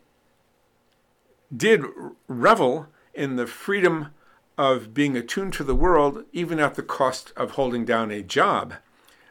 did 1.55 1.83
revel 2.29 2.87
in 3.15 3.37
the 3.37 3.47
freedom 3.47 4.09
of 4.57 4.93
being 4.93 5.17
attuned 5.17 5.55
to 5.55 5.65
the 5.65 5.75
world, 5.75 6.25
even 6.33 6.61
at 6.61 6.75
the 6.75 6.83
cost 6.83 7.33
of 7.37 7.53
holding 7.53 7.85
down 7.85 8.11
a 8.11 8.23
job. 8.23 8.75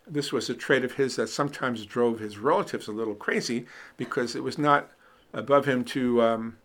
This 0.10 0.32
was 0.32 0.50
a 0.50 0.56
trait 0.56 0.84
of 0.84 0.94
his 0.94 1.16
that 1.18 1.28
sometimes 1.28 1.86
drove 1.86 2.20
his 2.20 2.38
relatives 2.38 2.88
a 2.88 2.92
little 2.92 3.16
crazy 3.16 3.66
because 3.98 4.36
it 4.36 4.44
was 4.44 4.58
not 4.58 4.89
above 5.34 5.66
him 5.66 5.84
to, 5.86 6.22
um, 6.22 6.58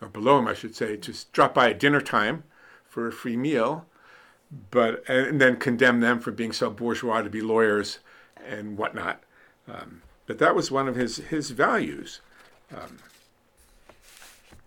or 0.00 0.08
below 0.08 0.38
him, 0.38 0.46
I 0.46 0.54
should 0.54 0.76
say, 0.76 0.96
to 0.96 1.14
drop 1.32 1.54
by 1.54 1.70
at 1.70 1.80
dinner 1.80 2.00
time 2.00 2.44
for 2.88 3.08
a 3.08 3.12
free 3.12 3.36
meal, 3.36 3.86
but 4.70 5.08
and 5.08 5.40
then 5.40 5.56
condemn 5.56 6.00
them 6.00 6.20
for 6.20 6.30
being 6.30 6.52
so 6.52 6.70
bourgeois 6.70 7.22
to 7.22 7.30
be 7.30 7.42
lawyers 7.42 7.98
and 8.46 8.78
whatnot. 8.78 9.22
Um, 9.68 10.02
but 10.26 10.38
that 10.38 10.54
was 10.54 10.70
one 10.70 10.88
of 10.88 10.94
his 10.94 11.16
his 11.16 11.50
values. 11.50 12.20
Um, 12.74 12.98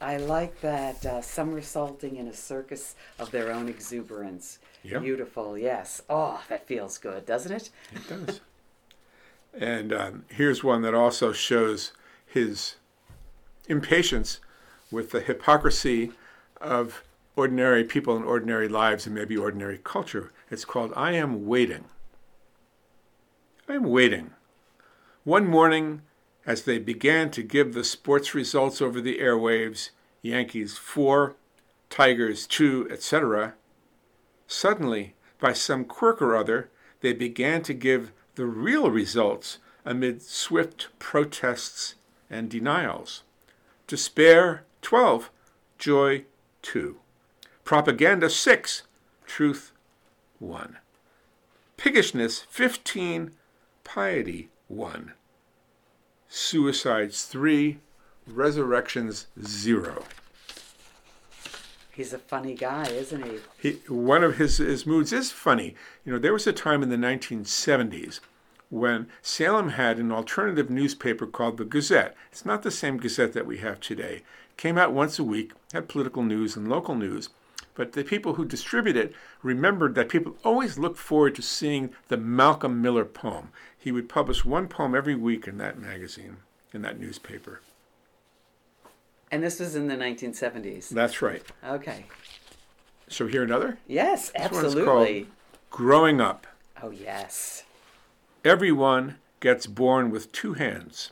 I 0.01 0.17
like 0.17 0.61
that 0.61 1.05
uh, 1.05 1.21
somersaulting 1.21 2.15
in 2.15 2.27
a 2.27 2.33
circus 2.33 2.95
of 3.17 3.31
their 3.31 3.51
own 3.51 3.67
exuberance. 3.67 4.59
Yeah. 4.83 4.99
Beautiful, 4.99 5.57
yes. 5.57 6.01
Oh, 6.09 6.41
that 6.49 6.67
feels 6.67 6.97
good, 6.97 7.25
doesn't 7.25 7.51
it? 7.51 7.69
It 7.93 8.07
does. 8.07 8.41
and 9.59 9.93
um, 9.93 10.25
here's 10.29 10.63
one 10.63 10.81
that 10.83 10.93
also 10.93 11.33
shows 11.33 11.91
his 12.25 12.75
impatience 13.67 14.39
with 14.91 15.11
the 15.11 15.21
hypocrisy 15.21 16.11
of 16.61 17.03
ordinary 17.35 17.83
people 17.83 18.15
and 18.15 18.25
ordinary 18.25 18.67
lives 18.67 19.05
and 19.05 19.15
maybe 19.15 19.37
ordinary 19.37 19.79
culture. 19.83 20.31
It's 20.49 20.65
called 20.65 20.91
I 20.95 21.13
Am 21.13 21.45
Waiting. 21.45 21.85
I 23.67 23.73
am 23.73 23.83
waiting. 23.83 24.31
One 25.23 25.45
morning, 25.45 26.01
as 26.45 26.63
they 26.63 26.79
began 26.79 27.29
to 27.31 27.43
give 27.43 27.73
the 27.73 27.83
sports 27.83 28.33
results 28.33 28.81
over 28.81 28.99
the 28.99 29.19
airwaves 29.19 29.91
Yankees 30.21 30.77
4, 30.77 31.35
Tigers 31.89 32.47
2, 32.47 32.87
etc. 32.91 33.53
Suddenly, 34.51 35.13
by 35.39 35.53
some 35.53 35.85
quirk 35.85 36.23
or 36.23 36.35
other, 36.35 36.71
they 37.01 37.13
began 37.13 37.61
to 37.61 37.73
give 37.73 38.11
the 38.33 38.47
real 38.47 38.89
results 38.89 39.59
amid 39.85 40.23
swift 40.23 40.87
protests 40.97 41.93
and 42.31 42.49
denials. 42.49 43.21
Despair 43.85 44.65
12, 44.81 45.29
joy 45.77 46.25
2. 46.63 46.97
Propaganda 47.63 48.27
6, 48.27 48.83
truth 49.27 49.71
1. 50.39 50.77
Piggishness 51.77 52.41
15, 52.49 53.31
piety 53.83 54.49
1, 54.67 55.13
suicides 56.27 57.25
3, 57.25 57.77
resurrections 58.25 59.27
0. 59.45 60.03
He's 61.99 62.13
a 62.13 62.17
funny 62.17 62.53
guy, 62.53 62.87
isn't 62.87 63.25
he? 63.25 63.39
he? 63.61 63.71
One 63.89 64.23
of 64.23 64.37
his, 64.37 64.55
his 64.55 64.85
moods 64.85 65.11
is 65.11 65.33
funny. 65.33 65.75
You 66.05 66.13
know, 66.13 66.17
there 66.17 66.31
was 66.31 66.47
a 66.47 66.53
time 66.53 66.81
in 66.81 66.87
the 66.87 66.95
1970s 66.95 68.21
when 68.69 69.09
Salem 69.21 69.71
had 69.71 69.97
an 69.97 70.09
alternative 70.09 70.69
newspaper 70.69 71.27
called 71.27 71.57
the 71.57 71.65
Gazette. 71.65 72.15
It's 72.31 72.45
not 72.45 72.63
the 72.63 72.71
same 72.71 72.99
Gazette 72.99 73.33
that 73.33 73.45
we 73.45 73.57
have 73.57 73.81
today. 73.81 74.23
It 74.51 74.55
came 74.55 74.77
out 74.77 74.93
once 74.93 75.19
a 75.19 75.25
week, 75.25 75.51
had 75.73 75.89
political 75.89 76.23
news 76.23 76.55
and 76.55 76.69
local 76.69 76.95
news. 76.95 77.31
But 77.75 77.91
the 77.91 78.05
people 78.05 78.35
who 78.35 78.45
distributed 78.45 79.07
it 79.07 79.15
remembered 79.43 79.95
that 79.95 80.07
people 80.07 80.37
always 80.45 80.79
looked 80.79 80.99
forward 80.99 81.35
to 81.35 81.41
seeing 81.41 81.89
the 82.07 82.15
Malcolm 82.15 82.81
Miller 82.81 83.03
poem. 83.03 83.49
He 83.77 83.91
would 83.91 84.07
publish 84.07 84.45
one 84.45 84.69
poem 84.69 84.95
every 84.95 85.15
week 85.15 85.49
in 85.49 85.57
that 85.57 85.77
magazine, 85.77 86.37
in 86.73 86.81
that 86.83 86.97
newspaper. 86.97 87.59
And 89.31 89.43
this 89.43 89.59
was 89.59 89.75
in 89.75 89.87
the 89.87 89.95
1970s. 89.95 90.89
That's 90.89 91.21
right. 91.21 91.43
Okay. 91.65 92.05
So 93.07 93.27
here 93.27 93.43
another? 93.43 93.77
Yes, 93.87 94.31
absolutely. 94.35 95.27
Growing 95.69 96.19
Up. 96.19 96.47
Oh, 96.81 96.89
yes. 96.89 97.63
Everyone 98.43 99.17
gets 99.39 99.67
born 99.67 100.09
with 100.09 100.31
two 100.31 100.53
hands. 100.53 101.11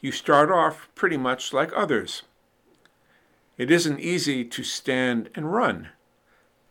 You 0.00 0.12
start 0.12 0.50
off 0.50 0.88
pretty 0.94 1.16
much 1.16 1.52
like 1.52 1.70
others. 1.74 2.22
It 3.58 3.70
isn't 3.70 4.00
easy 4.00 4.44
to 4.44 4.62
stand 4.62 5.28
and 5.34 5.52
run. 5.52 5.88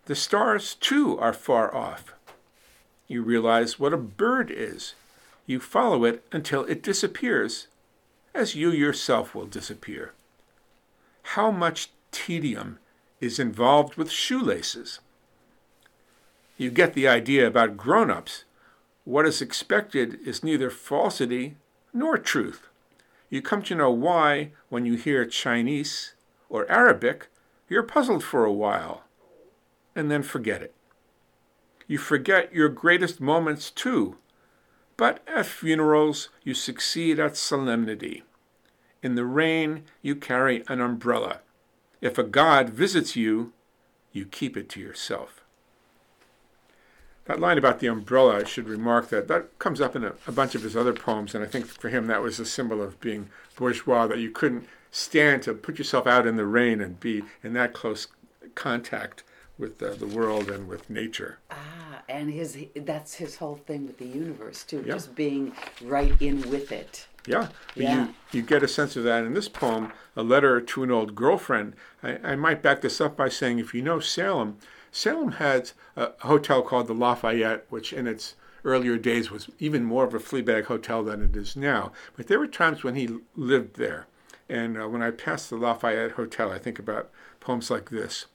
The 0.05 0.15
stars, 0.15 0.74
too, 0.74 1.19
are 1.19 1.33
far 1.33 1.74
off. 1.74 2.13
You 3.07 3.21
realize 3.21 3.79
what 3.79 3.93
a 3.93 3.98
bird 3.98 4.51
is. 4.51 4.95
You 5.45 5.59
follow 5.59 6.03
it 6.03 6.25
until 6.31 6.63
it 6.65 6.81
disappears, 6.81 7.67
as 8.33 8.55
you 8.55 8.71
yourself 8.71 9.36
will 9.36 9.45
disappear. 9.45 10.13
How 11.33 11.51
much 11.51 11.91
tedium 12.09 12.79
is 13.21 13.38
involved 13.38 13.98
with 13.98 14.09
shoelaces? 14.09 15.00
You 16.57 16.71
get 16.71 16.95
the 16.95 17.07
idea 17.07 17.45
about 17.45 17.77
grown 17.77 18.09
ups. 18.09 18.45
What 19.03 19.27
is 19.27 19.39
expected 19.39 20.17
is 20.25 20.43
neither 20.43 20.71
falsity 20.71 21.57
nor 21.93 22.17
truth. 22.17 22.67
You 23.29 23.43
come 23.43 23.62
to 23.63 23.75
know 23.75 23.91
why 23.91 24.53
when 24.69 24.88
you 24.88 24.95
hear 24.95 25.24
Chinese 25.24 26.15
or 26.50 26.67
Arabic, 26.67 27.27
you're 27.69 27.83
puzzled 27.83 28.24
for 28.24 28.43
a 28.43 28.51
while 28.51 29.03
and 29.95 30.09
then 30.09 30.24
forget 30.24 30.63
it. 30.63 30.74
You 31.86 32.00
forget 32.00 32.55
your 32.55 32.69
greatest 32.69 33.21
moments 33.21 33.69
too, 33.69 34.17
but 34.98 35.21
at 35.27 35.45
funerals 35.45 36.29
you 36.43 36.55
succeed 36.55 37.19
at 37.19 37.38
solemnity. 37.38 38.24
In 39.01 39.15
the 39.15 39.25
rain 39.25 39.84
you 40.01 40.15
carry 40.15 40.63
an 40.68 40.82
umbrella. 40.82 41.39
If 42.01 42.18
a 42.18 42.24
god 42.24 42.70
visits 42.70 43.15
you, 43.15 43.53
you 44.12 44.25
keep 44.25 44.58
it 44.58 44.70
to 44.70 44.79
yourself. 44.79 45.44
That 47.25 47.39
line 47.39 47.60
about 47.60 47.79
the 47.79 47.88
umbrella, 47.88 48.38
I 48.39 48.44
should 48.44 48.68
remark 48.68 49.10
that 49.10 49.27
that 49.27 49.60
comes 49.60 49.79
up 49.79 49.96
in 49.96 50.03
a, 50.03 50.13
a, 50.25 50.32
bunch 50.32 50.56
of 50.56 50.63
his 50.63 50.75
other 50.75 50.94
poems, 50.94 51.36
and 51.36 51.44
I 51.44 51.48
think 51.48 51.68
for 51.68 51.89
him 51.89 52.08
that 52.08 52.24
was 52.24 52.39
a 52.39 52.46
symbol 52.46 52.82
of 52.82 53.00
being 53.00 53.29
bourgeois, 53.56 54.08
that 54.08 54.18
you 54.18 54.32
couldn't 54.32 54.68
stand 54.89 55.44
to 55.44 55.53
put 55.53 55.77
yourself 55.77 56.08
out 56.08 56.25
in 56.25 56.38
the 56.38 56.46
rain 56.46 56.82
and 56.82 57.00
be 57.00 57.22
in 57.44 57.53
that 57.53 57.74
close 57.74 58.08
contact 58.56 59.24
with 59.60 59.82
uh, 59.84 59.94
the 59.94 60.08
world 60.08 60.50
and 60.50 60.68
with 60.68 60.89
nature. 60.89 61.38
Ah, 61.51 62.01
and 62.10 62.32
his 62.32 62.58
that's 62.75 63.15
his 63.15 63.36
whole 63.36 63.58
thing 63.58 63.86
with 63.86 64.00
the 64.00 64.08
universe 64.08 64.63
too, 64.63 64.84
Yeah. 64.86 64.94
just 64.94 65.13
being 65.13 65.53
right 65.84 66.20
in 66.20 66.50
with 66.50 66.72
it. 66.72 67.06
Yeah, 67.25 67.49
Yeah. 67.75 68.07
You, 68.07 68.13
you 68.31 68.41
get 68.41 68.63
a 68.63 68.67
sense 68.67 68.95
of 68.95 69.03
that 69.03 69.23
in 69.23 69.34
this 69.34 69.49
poem, 69.49 69.91
A 70.15 70.23
Letter 70.23 70.62
to 70.62 70.84
an 70.84 70.91
Old 70.91 71.15
Girlfriend. 71.15 71.75
I, 72.01 72.17
I 72.23 72.36
might 72.36 72.62
back 72.62 72.82
this 72.82 73.01
up 73.01 73.17
by 73.17 73.29
saying 73.29 73.60
if 73.60 73.73
you 73.73 73.82
know 73.82 73.99
Salem, 73.99 74.58
Salem 74.91 75.34
had 75.34 75.71
a 75.95 76.12
hotel 76.21 76.62
called 76.62 76.88
the 76.88 76.93
Lafayette, 76.93 77.65
which 77.69 77.93
in 77.93 78.08
its 78.08 78.36
earlier 78.63 78.97
days 78.97 79.32
was 79.32 79.49
even 79.60 79.84
more 79.84 80.03
of 80.05 80.13
a 80.13 80.19
Fleabag 80.19 80.65
hotel 80.65 81.03
than 81.03 81.23
it 81.23 81.36
is 81.36 81.55
now. 81.55 81.91
But 82.17 82.27
there 82.27 82.39
were 82.39 82.47
times 82.47 82.84
when 82.84 82.95
he 82.95 83.19
lived 83.36 83.75
there. 83.75 84.08
And 84.49 84.82
uh, 84.82 84.89
when 84.89 85.03
I 85.03 85.12
pass 85.12 85.47
the 85.47 85.58
Lafayette 85.58 86.13
Hotel, 86.13 86.51
I 86.51 86.58
think 86.58 86.79
about 86.79 87.10
poems 87.39 87.69
like 87.69 87.89
this. 87.89 88.25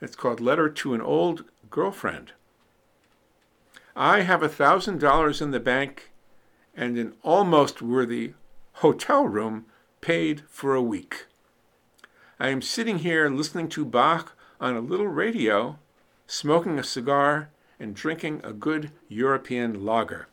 It's 0.00 0.16
called 0.16 0.40
Letter 0.40 0.68
to 0.70 0.94
an 0.94 1.02
Old 1.02 1.44
Girlfriend. 1.70 2.32
I 3.94 4.22
have 4.22 4.42
a 4.42 4.48
thousand 4.48 5.00
dollars 5.00 5.40
in 5.40 5.50
the 5.50 5.60
bank 5.60 6.10
and 6.76 6.98
an 6.98 7.14
almost 7.22 7.82
worthy 7.82 8.34
hotel 8.74 9.26
room 9.26 9.66
paid 10.00 10.42
for 10.48 10.74
a 10.74 10.82
week. 10.82 11.26
I 12.38 12.48
am 12.48 12.62
sitting 12.62 12.98
here 12.98 13.28
listening 13.28 13.68
to 13.70 13.84
Bach 13.84 14.36
on 14.60 14.76
a 14.76 14.80
little 14.80 15.06
radio, 15.06 15.78
smoking 16.26 16.78
a 16.78 16.84
cigar, 16.84 17.50
and 17.78 17.94
drinking 17.94 18.40
a 18.42 18.52
good 18.52 18.90
European 19.08 19.84
lager. 19.84 20.28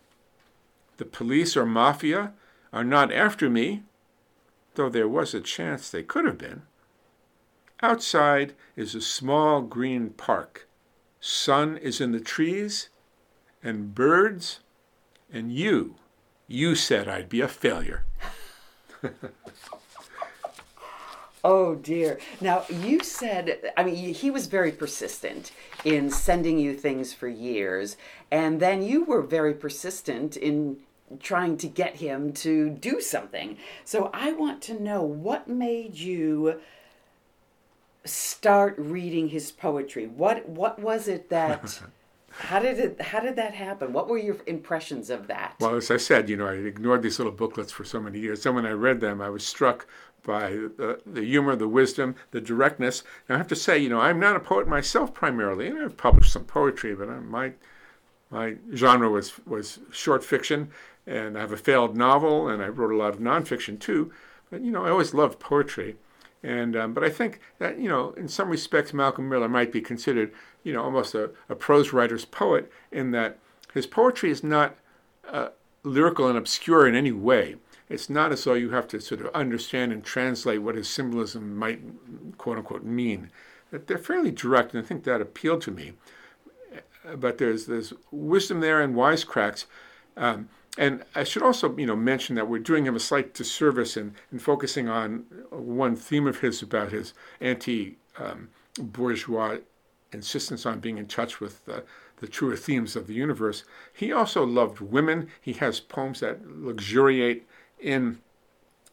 The 0.98 1.06
police 1.06 1.56
or 1.56 1.66
mafia 1.66 2.34
are 2.74 2.84
not 2.84 3.12
after 3.12 3.50
me, 3.50 3.84
though 4.76 4.90
there 4.90 5.08
was 5.08 5.34
a 5.34 5.42
chance 5.42 5.90
they 5.90 6.04
could 6.04 6.26
have 6.26 6.38
been. 6.38 6.64
Outside 7.82 8.54
is 8.76 8.94
a 8.94 9.02
small 9.02 9.62
green 9.62 10.12
park. 10.12 10.68
Sun 11.20 11.78
is 11.78 12.00
in 12.00 12.12
the 12.12 12.20
trees, 12.20 12.90
and 13.64 13.94
birds, 13.94 14.60
and 15.32 15.52
you. 15.52 15.96
You 16.52 16.76
said 16.76 17.08
I'd 17.08 17.30
be 17.30 17.42
a 17.42 17.48
failure. 17.48 18.04
Oh 21.44 21.74
dear. 21.74 22.20
Now 22.40 22.66
you 22.70 23.00
said, 23.04 23.72
I 23.76 23.84
mean, 23.84 24.14
he 24.14 24.30
was 24.30 24.46
very 24.46 24.72
persistent 24.72 25.52
in 25.84 26.12
sending 26.12 26.60
you 26.60 26.76
things 26.76 27.16
for 27.16 27.28
years, 27.28 27.98
and 28.30 28.60
then 28.60 28.84
you 28.84 29.06
were 29.06 29.24
very 29.24 29.56
persistent 29.56 30.38
in 30.38 30.78
trying 31.20 31.58
to 31.58 31.68
get 31.68 31.96
him 31.96 32.32
to 32.34 32.70
do 32.70 33.02
something. 33.02 33.58
So 33.84 34.12
I 34.14 34.34
want 34.34 34.62
to 34.64 34.80
know 34.80 35.02
what 35.02 35.48
made 35.48 35.96
you 35.96 36.62
start 38.06 38.76
reading 38.78 39.30
his 39.30 39.52
poetry. 39.52 40.06
What 40.06 40.48
what 40.48 40.78
was 40.78 41.08
it 41.08 41.30
that 41.30 41.82
how 42.38 42.60
did 42.60 42.80
it 42.80 43.02
how 43.02 43.20
did 43.20 43.36
that 43.36 43.54
happen? 43.54 43.94
What 43.94 44.08
were 44.08 44.18
your 44.18 44.38
impressions 44.46 45.10
of 45.10 45.28
that? 45.28 45.56
Well, 45.60 45.76
as 45.76 45.92
I 45.92 45.98
said, 45.98 46.30
you 46.30 46.38
know, 46.38 46.48
I 46.48 46.54
ignored 46.54 47.04
these 47.04 47.20
little 47.20 47.34
booklets 47.34 47.72
for 47.72 47.84
so 47.84 48.00
many 48.00 48.20
years. 48.20 48.44
Then 48.44 48.56
when 48.56 48.66
I 48.66 48.72
read 48.72 49.02
them, 49.02 49.22
I 49.22 49.30
was 49.30 49.46
struck 49.46 49.88
by 50.24 50.52
the, 50.52 51.02
the 51.06 51.24
humor, 51.24 51.56
the 51.56 51.68
wisdom, 51.68 52.16
the 52.32 52.42
directness. 52.42 53.04
And 53.28 53.36
I 53.36 53.38
have 53.38 53.48
to 53.50 53.56
say, 53.56 53.78
you 53.78 53.90
know, 53.90 54.00
I'm 54.00 54.20
not 54.20 54.36
a 54.36 54.40
poet 54.40 54.68
myself 54.68 55.14
primarily, 55.14 55.68
and 55.68 55.80
I've 55.80 55.98
published 55.98 56.32
some 56.32 56.46
poetry, 56.46 56.96
but 56.96 57.10
I, 57.10 57.20
my 57.20 57.54
my 58.30 58.56
genre 58.74 59.10
was 59.10 59.34
was 59.46 59.80
short 59.92 60.24
fiction, 60.24 60.72
and 61.06 61.38
I 61.38 61.42
have 61.42 61.52
a 61.52 61.58
failed 61.58 61.98
novel, 61.98 62.48
and 62.48 62.64
I 62.64 62.68
wrote 62.68 62.92
a 62.92 62.98
lot 62.98 63.14
of 63.14 63.20
nonfiction 63.20 63.80
too. 63.80 64.12
But 64.50 64.62
you 64.62 64.72
know, 64.72 64.86
I 64.86 64.90
always 64.90 65.14
loved 65.14 65.40
poetry, 65.40 65.98
and 66.44 66.76
um, 66.76 66.94
but 66.94 67.04
I 67.04 67.10
think 67.10 67.40
that 67.60 67.80
you 67.80 67.88
know, 67.88 68.12
in 68.12 68.28
some 68.28 68.50
respects, 68.50 68.94
Malcolm 68.94 69.30
Miller 69.30 69.50
might 69.50 69.72
be 69.72 69.82
considered, 69.82 70.34
you 70.64 70.74
know, 70.74 70.84
almost 70.84 71.14
a, 71.14 71.32
a 71.50 71.56
prose 71.56 71.94
writer's 71.94 72.26
poet 72.26 72.72
in 72.92 73.12
that 73.12 73.38
his 73.74 73.86
poetry 73.86 74.32
is 74.32 74.44
not 74.44 74.76
uh, 75.30 75.50
lyrical 75.84 76.28
and 76.28 76.38
obscure 76.38 76.88
in 76.88 76.96
any 76.96 77.12
way. 77.12 77.56
It's 77.90 78.10
not 78.10 78.32
as 78.32 78.44
though 78.44 78.54
you 78.54 78.72
have 78.72 78.88
to 78.90 79.02
sort 79.02 79.22
of 79.22 79.28
understand 79.36 79.92
and 79.92 80.04
translate 80.04 80.62
what 80.62 80.76
his 80.76 80.90
symbolism 80.90 81.58
might, 81.58 81.82
quote 82.38 82.58
unquote, 82.58 82.84
mean. 82.84 83.30
They're 83.72 83.98
fairly 83.98 84.32
direct, 84.32 84.74
and 84.74 84.84
I 84.84 84.88
think 84.88 85.04
that 85.04 85.22
appealed 85.22 85.62
to 85.64 85.72
me. 85.72 85.94
But 87.16 87.38
there's 87.38 87.66
there's 87.66 87.94
wisdom 88.12 88.62
there 88.62 88.82
and 88.82 88.96
wisecracks. 88.96 89.66
Um, 90.18 90.50
and 90.78 91.04
I 91.16 91.24
should 91.24 91.44
also, 91.44 91.76
you 91.78 91.86
know, 91.86 91.96
mention 91.96 92.36
that 92.36 92.48
we're 92.48 92.60
doing 92.60 92.86
him 92.86 92.96
a 92.96 93.00
slight 93.00 93.34
disservice 93.34 93.98
in, 93.98 94.16
in 94.32 94.40
focusing 94.40 94.88
on 94.88 95.26
one 95.50 95.96
theme 95.96 96.28
of 96.28 96.40
his 96.40 96.62
about 96.62 96.92
his 96.92 97.14
anti-bourgeois 97.42 99.58
insistence 100.14 100.66
on 100.66 100.80
being 100.80 100.98
in 100.98 101.08
touch 101.08 101.40
with 101.40 101.66
the 101.66 102.28
truer 102.28 102.56
themes 102.56 102.96
of 102.96 103.08
the 103.08 103.14
universe. 103.14 103.64
He 103.92 104.14
also 104.14 104.46
loved 104.46 104.80
women. 104.80 105.30
He 105.42 105.54
has 105.54 105.80
poems 105.80 106.22
that 106.22 106.48
luxuriate 106.48 107.48
in 107.80 108.20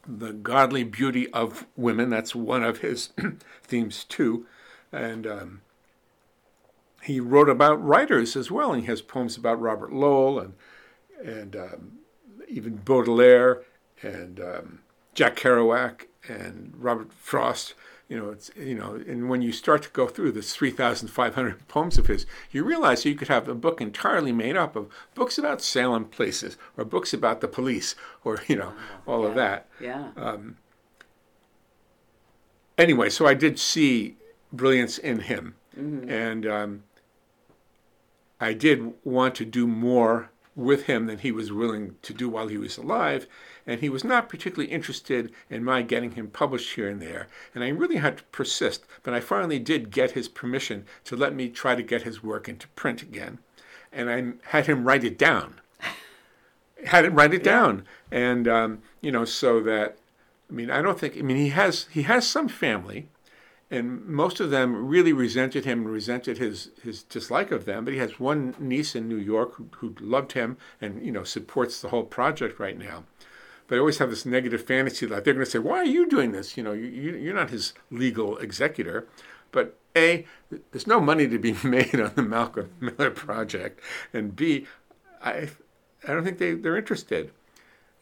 the 0.07 0.33
godly 0.33 0.85
beauty 0.85 1.31
of 1.33 1.67
women. 1.77 2.11
That's 2.11 2.35
one 2.35 2.64
of 2.64 2.79
his 2.79 3.11
themes 3.62 4.05
too, 4.05 4.47
and 4.91 5.27
um, 5.27 5.61
he 7.03 7.21
wrote 7.21 7.51
about 7.51 7.85
writers 7.85 8.35
as 8.35 8.51
well. 8.51 8.73
He 8.73 8.87
has 8.87 9.03
poems 9.03 9.37
about 9.37 9.61
Robert 9.61 9.93
Lowell 9.93 10.41
and 10.41 10.55
and 11.24 11.57
um, 11.57 11.92
even 12.48 12.76
Baudelaire 12.76 13.62
and 14.02 14.40
um, 14.40 14.81
Jack 15.14 15.37
Kerouac 15.37 16.07
and 16.28 16.72
Robert 16.76 17.12
Frost. 17.12 17.74
you 18.09 18.16
know, 18.16 18.31
it's 18.31 18.50
you 18.57 18.74
know, 18.74 18.94
and 18.94 19.28
when 19.28 19.42
you 19.42 19.52
start 19.52 19.83
to 19.83 19.88
go 19.90 20.07
through 20.07 20.33
this 20.33 20.54
3,500 20.54 21.68
poems 21.68 21.98
of 21.98 22.07
his, 22.07 22.26
you 22.50 22.64
realize 22.64 23.04
you 23.04 23.14
could 23.14 23.28
have 23.28 23.48
a 23.48 23.54
book 23.54 23.81
entirely 23.81 24.33
made 24.33 24.57
up 24.57 24.76
of 24.76 24.88
books 25.14 25.38
about 25.38 25.61
Salem 25.62 26.04
places, 26.07 26.57
or 26.76 26.85
books 26.85 27.12
about 27.12 27.40
the 27.40 27.48
police, 27.48 27.94
or 28.24 28.40
you 28.46 28.57
know, 28.57 28.72
all 29.07 29.22
yeah. 29.22 29.28
of 29.28 29.35
that. 29.35 29.68
Yeah. 29.81 30.09
Um, 30.16 30.57
anyway, 32.76 33.11
so 33.11 33.26
I 33.26 33.35
did 33.35 33.59
see 33.59 34.16
brilliance 34.52 34.98
in 34.98 35.20
him, 35.20 35.54
Mm-hmm. 35.78 36.11
and 36.11 36.46
um, 36.46 36.83
I 38.40 38.52
did 38.52 38.94
want 39.04 39.37
to 39.37 39.44
do 39.44 39.66
more 39.68 40.31
with 40.59 40.87
him 40.87 41.07
than 41.07 41.18
he 41.18 41.31
was 41.31 41.53
willing 41.53 41.94
to 42.03 42.12
do 42.12 42.29
while 42.29 42.49
he 42.49 42.59
was 42.59 42.77
alive, 42.77 43.29
and 43.64 43.81
he 43.81 43.88
was 43.88 44.03
not 44.03 44.29
particularly 44.29 44.71
interested 44.71 45.33
in 45.49 45.62
my 45.62 45.83
getting 45.83 46.11
him 46.12 46.27
published 46.27 46.75
here 46.75 46.88
and 46.88 47.01
there. 47.01 47.29
And 47.55 47.62
I 47.62 47.68
really 47.68 47.97
had 47.97 48.18
to 48.18 48.25
persist, 48.25 48.85
but 49.05 49.14
I 49.14 49.21
finally 49.21 49.61
did 49.61 49.92
get 49.92 50.11
his 50.11 50.29
permission 50.29 50.85
to 51.05 51.16
let 51.16 51.33
me 51.33 51.49
try 51.49 51.77
to 51.77 51.83
get 51.83 52.03
his 52.03 52.25
work 52.25 52.49
into 52.49 52.66
print 52.68 53.03
again, 53.03 53.38
and 53.92 54.11
I 54.11 54.49
had 54.51 54.66
him 54.66 54.85
write 54.85 55.05
it 55.05 55.16
down. 55.16 55.61
had 56.85 57.05
him 57.05 57.14
write 57.14 57.35
it 57.35 57.44
down, 57.44 57.85
and 58.11 58.49
um, 58.49 58.83
you 59.01 59.12
know, 59.12 59.25
so 59.25 59.61
that 59.62 59.97
I 60.51 60.53
mean, 60.53 60.73
I 60.73 60.83
don't 60.83 60.99
think 60.99 61.16
I 61.16 61.21
mean 61.21 61.37
he 61.37 61.51
has 61.51 61.87
he 61.92 62.03
has 62.03 62.27
some 62.27 62.49
family 62.49 63.07
and 63.70 64.07
most 64.07 64.40
of 64.40 64.50
them 64.50 64.87
really 64.87 65.12
resented 65.12 65.64
him 65.64 65.81
and 65.81 65.90
resented 65.90 66.38
his, 66.38 66.70
his 66.83 67.02
dislike 67.02 67.50
of 67.50 67.64
them. 67.66 67.85
But 67.85 67.92
he 67.94 68.00
has 68.00 68.18
one 68.18 68.54
niece 68.59 68.94
in 68.94 69.09
New 69.09 69.16
York 69.16 69.54
who, 69.54 69.68
who 69.76 69.94
loved 70.00 70.33
him 70.33 70.57
and 70.81 71.04
you 71.04 71.12
know 71.12 71.24
supports 71.24 71.81
the 71.81 71.88
whole 71.88 72.04
project 72.04 72.59
right 72.59 72.78
now. 72.78 73.04
But 73.66 73.76
I 73.76 73.78
always 73.81 73.98
have 73.98 74.09
this 74.09 74.24
negative 74.24 74.64
fantasy 74.64 75.04
that 75.07 75.24
they're 75.24 75.35
going 75.35 75.44
to 75.44 75.50
say, 75.50 75.59
"Why 75.59 75.78
are 75.78 75.85
you 75.85 76.09
doing 76.09 76.33
this? 76.33 76.57
You 76.57 76.62
know, 76.62 76.72
you, 76.72 76.88
you're 76.88 77.35
not 77.35 77.50
his 77.50 77.74
legal 77.90 78.38
executor." 78.38 79.07
But 79.52 79.76
a, 79.96 80.26
there's 80.70 80.87
no 80.87 81.00
money 81.00 81.28
to 81.28 81.38
be 81.38 81.52
made 81.64 82.00
on 82.00 82.12
the 82.14 82.22
Malcolm 82.22 82.70
Miller 82.81 83.11
project, 83.11 83.81
and 84.12 84.35
b, 84.35 84.66
I, 85.22 85.50
I 86.07 86.12
don't 86.14 86.24
think 86.24 86.38
they 86.38 86.54
they're 86.54 86.76
interested. 86.76 87.33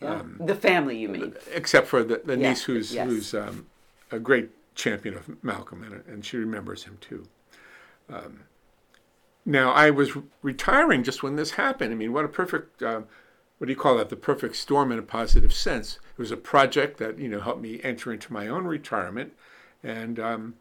Yeah. 0.01 0.23
the 0.39 0.55
family, 0.55 0.99
you 0.99 1.09
mean? 1.09 1.35
Except 1.55 1.87
for 1.87 2.05
the, 2.05 2.21
the 2.23 2.37
Yeah, 2.37 2.51
niece 2.51 2.65
who's 2.65 2.95
yes. 2.95 3.09
who's 3.09 3.35
um, 3.35 3.67
a 4.13 4.19
great 4.19 4.51
champion 4.77 5.17
of 5.17 5.43
Malcolm, 5.43 5.83
and, 5.83 6.05
and 6.07 6.25
she 6.25 6.37
remembers 6.37 6.85
him 6.85 6.99
too. 7.01 7.27
Um, 8.09 8.45
now, 9.45 9.73
I 9.73 9.91
was 9.91 10.13
retiring 10.43 11.03
just 11.03 11.23
when 11.23 11.37
this 11.37 11.53
happened. 11.53 11.93
I 11.93 11.97
mean, 11.97 12.13
what 12.13 12.25
a 12.25 12.29
perfect, 12.29 12.83
uh, 12.83 13.03
what 13.59 13.67
do 13.67 13.73
you 13.73 13.79
call 13.79 13.97
that? 13.97 14.11
The 14.11 14.17
perfect 14.17 14.57
storm 14.57 14.93
in 14.93 14.99
a 14.99 15.03
positive 15.03 15.53
sense. 15.53 15.99
It 16.13 16.19
was 16.19 16.31
a 16.31 16.37
project 16.37 16.99
that, 16.99 17.19
you 17.19 17.29
know, 17.29 17.41
helped 17.41 17.61
me 17.61 17.81
enter 17.83 18.13
into 18.13 18.33
my 18.33 18.49
own 18.49 18.65
retirement. 18.65 19.33
And, 19.83 20.19
um, 20.21 20.55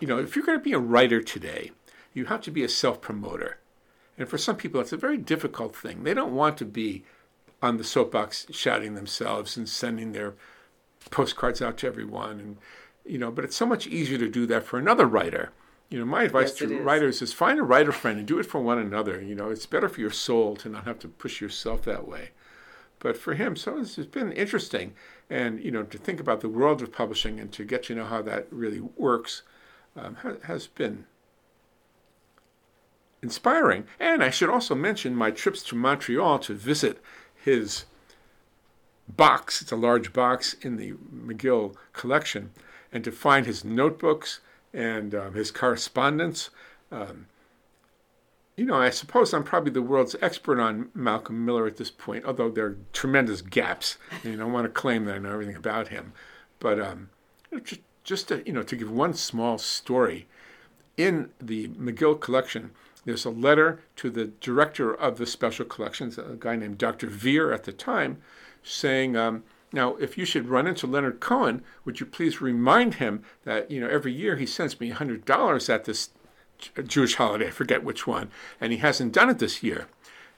you 0.00 0.06
know, 0.06 0.18
if 0.18 0.34
you're 0.34 0.46
going 0.46 0.58
to 0.58 0.64
be 0.64 0.72
a 0.72 0.78
writer 0.78 1.20
today, 1.20 1.72
you 2.12 2.26
have 2.26 2.40
to 2.42 2.50
be 2.50 2.64
a 2.64 2.68
self 2.68 3.00
promoter. 3.00 3.58
And 4.16 4.28
for 4.28 4.38
some 4.38 4.56
people, 4.56 4.80
it's 4.80 4.92
a 4.92 4.96
very 4.96 5.18
difficult 5.18 5.74
thing. 5.74 6.04
They 6.04 6.14
don't 6.14 6.34
want 6.34 6.56
to 6.58 6.64
be 6.64 7.04
on 7.60 7.78
the 7.78 7.84
soapbox 7.84 8.46
shouting 8.50 8.94
themselves 8.94 9.56
and 9.56 9.68
sending 9.68 10.12
their 10.12 10.34
postcards 11.10 11.62
out 11.62 11.78
to 11.78 11.86
everyone 11.86 12.40
and 12.40 12.56
you 13.04 13.18
know 13.18 13.30
but 13.30 13.44
it's 13.44 13.56
so 13.56 13.66
much 13.66 13.86
easier 13.86 14.18
to 14.18 14.28
do 14.28 14.46
that 14.46 14.64
for 14.64 14.78
another 14.78 15.06
writer. 15.06 15.50
You 15.90 15.98
know 15.98 16.06
my 16.06 16.24
advice 16.24 16.60
Yes, 16.60 16.70
to 16.70 16.82
writers 16.82 17.22
is 17.22 17.32
find 17.32 17.58
a 17.58 17.62
writer 17.62 17.92
friend 17.92 18.18
and 18.18 18.26
do 18.26 18.38
it 18.38 18.46
for 18.46 18.60
one 18.60 18.78
another. 18.78 19.20
You 19.20 19.34
know 19.34 19.50
it's 19.50 19.66
better 19.66 19.88
for 19.88 20.00
your 20.00 20.10
soul 20.10 20.56
to 20.56 20.68
not 20.68 20.84
have 20.84 20.98
to 21.00 21.08
push 21.08 21.40
yourself 21.40 21.82
that 21.82 22.08
way. 22.08 22.30
But 22.98 23.16
for 23.16 23.34
him 23.34 23.56
so 23.56 23.78
it's, 23.78 23.98
it's 23.98 24.06
been 24.06 24.32
interesting. 24.32 24.94
And 25.28 25.62
you 25.62 25.70
know 25.70 25.82
to 25.82 25.98
think 25.98 26.20
about 26.20 26.40
the 26.40 26.48
world 26.48 26.82
of 26.82 26.92
publishing 26.92 27.38
and 27.38 27.52
to 27.52 27.64
get 27.64 27.84
to 27.84 27.94
know 27.94 28.06
how 28.06 28.22
that 28.22 28.46
really 28.50 28.80
works 28.80 29.42
um, 29.96 30.16
ha- 30.16 30.36
has 30.44 30.66
been 30.66 31.06
inspiring. 33.22 33.84
And 33.98 34.22
i 34.22 34.30
should 34.30 34.50
also 34.50 34.74
mention 34.74 35.16
my 35.16 35.30
trips 35.30 35.62
to 35.64 35.74
montreal 35.74 36.38
to 36.40 36.54
visit 36.54 37.02
his 37.34 37.84
box. 39.08 39.62
It's 39.62 39.72
a 39.72 39.76
large 39.76 40.12
box 40.12 40.54
in 40.62 40.76
the 40.76 40.92
McGill 40.92 41.74
collection, 41.92 42.50
and 42.92 43.04
to 43.04 43.12
find 43.12 43.46
his 43.46 43.64
notebooks 43.64 44.40
and 44.72 45.14
um, 45.14 45.34
his 45.34 45.50
correspondence. 45.50 46.50
Um, 46.90 47.26
you 48.56 48.64
know, 48.64 48.76
I 48.76 48.90
suppose 48.90 49.34
I'm 49.34 49.42
probably 49.42 49.72
the 49.72 49.82
world's 49.82 50.14
expert 50.22 50.60
on 50.60 50.90
Malcolm 50.94 51.44
Miller 51.44 51.66
at 51.66 51.76
this 51.76 51.90
point, 51.90 52.24
although 52.24 52.50
there 52.50 52.66
are 52.66 52.78
tremendous 52.92 53.42
gaps. 53.42 53.98
I 54.24 54.36
don't 54.36 54.52
want 54.52 54.64
to 54.64 54.68
claim 54.68 55.06
that 55.06 55.16
I 55.16 55.18
know 55.18 55.32
everything 55.32 55.56
about 55.56 55.88
him, 55.88 56.12
but 56.60 56.80
um, 56.80 57.10
just 57.64 57.80
just 58.04 58.28
to, 58.28 58.42
you 58.46 58.52
know 58.52 58.62
to 58.62 58.76
give 58.76 58.90
one 58.90 59.14
small 59.14 59.58
story 59.58 60.26
in 60.96 61.30
the 61.40 61.68
McGill 61.68 62.20
collection. 62.20 62.70
There's 63.04 63.24
a 63.24 63.30
letter 63.30 63.80
to 63.96 64.08
the 64.08 64.26
director 64.40 64.94
of 64.94 65.18
the 65.18 65.26
special 65.26 65.66
collections, 65.66 66.16
a 66.16 66.36
guy 66.38 66.56
named 66.56 66.78
Dr. 66.78 67.08
Veer 67.08 67.52
at 67.52 67.64
the 67.64 67.72
time, 67.72 68.18
saying, 68.64 69.16
um, 69.16 69.44
"Now, 69.72 69.96
if 69.96 70.18
you 70.18 70.24
should 70.24 70.48
run 70.48 70.66
into 70.66 70.86
Leonard 70.86 71.20
Cohen, 71.20 71.62
would 71.84 72.00
you 72.00 72.06
please 72.06 72.40
remind 72.40 72.94
him 72.94 73.22
that 73.44 73.70
you 73.70 73.80
know 73.80 73.88
every 73.88 74.12
year 74.12 74.36
he 74.36 74.46
sends 74.46 74.80
me 74.80 74.90
hundred 74.90 75.24
dollars 75.24 75.68
at 75.68 75.84
this 75.84 76.10
Jewish 76.86 77.14
holiday. 77.16 77.48
I 77.48 77.50
forget 77.50 77.84
which 77.84 78.06
one, 78.06 78.30
and 78.60 78.72
he 78.72 78.78
hasn't 78.78 79.12
done 79.12 79.30
it 79.30 79.38
this 79.38 79.62
year." 79.62 79.86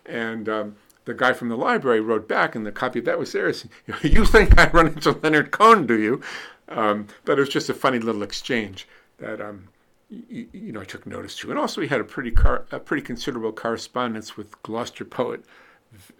And 0.04 0.48
um, 0.48 0.76
the 1.04 1.14
guy 1.14 1.32
from 1.32 1.48
the 1.48 1.56
library 1.56 2.00
wrote 2.00 2.28
back, 2.28 2.54
and 2.54 2.66
the 2.66 2.72
copy 2.72 2.98
of 2.98 3.04
that 3.06 3.18
was 3.18 3.32
there 3.32 3.48
"You 4.02 4.24
think 4.26 4.58
I 4.58 4.68
run 4.70 4.88
into 4.88 5.12
Leonard 5.12 5.50
Cohen, 5.52 5.86
do 5.86 5.98
you?" 5.98 6.20
Um, 6.68 7.06
but 7.24 7.38
it 7.38 7.40
was 7.40 7.48
just 7.48 7.70
a 7.70 7.74
funny 7.74 8.00
little 8.00 8.24
exchange 8.24 8.88
that 9.18 9.40
um, 9.40 9.68
you, 10.10 10.48
you 10.52 10.72
know 10.72 10.80
I 10.80 10.84
took 10.84 11.06
notice 11.06 11.36
to, 11.38 11.50
and 11.50 11.58
also 11.58 11.80
he 11.80 11.88
had 11.88 12.00
a 12.00 12.04
pretty 12.04 12.32
car, 12.32 12.66
a 12.72 12.80
pretty 12.80 13.02
considerable 13.02 13.52
correspondence 13.52 14.36
with 14.36 14.60
Gloucester 14.62 15.04
poet 15.04 15.44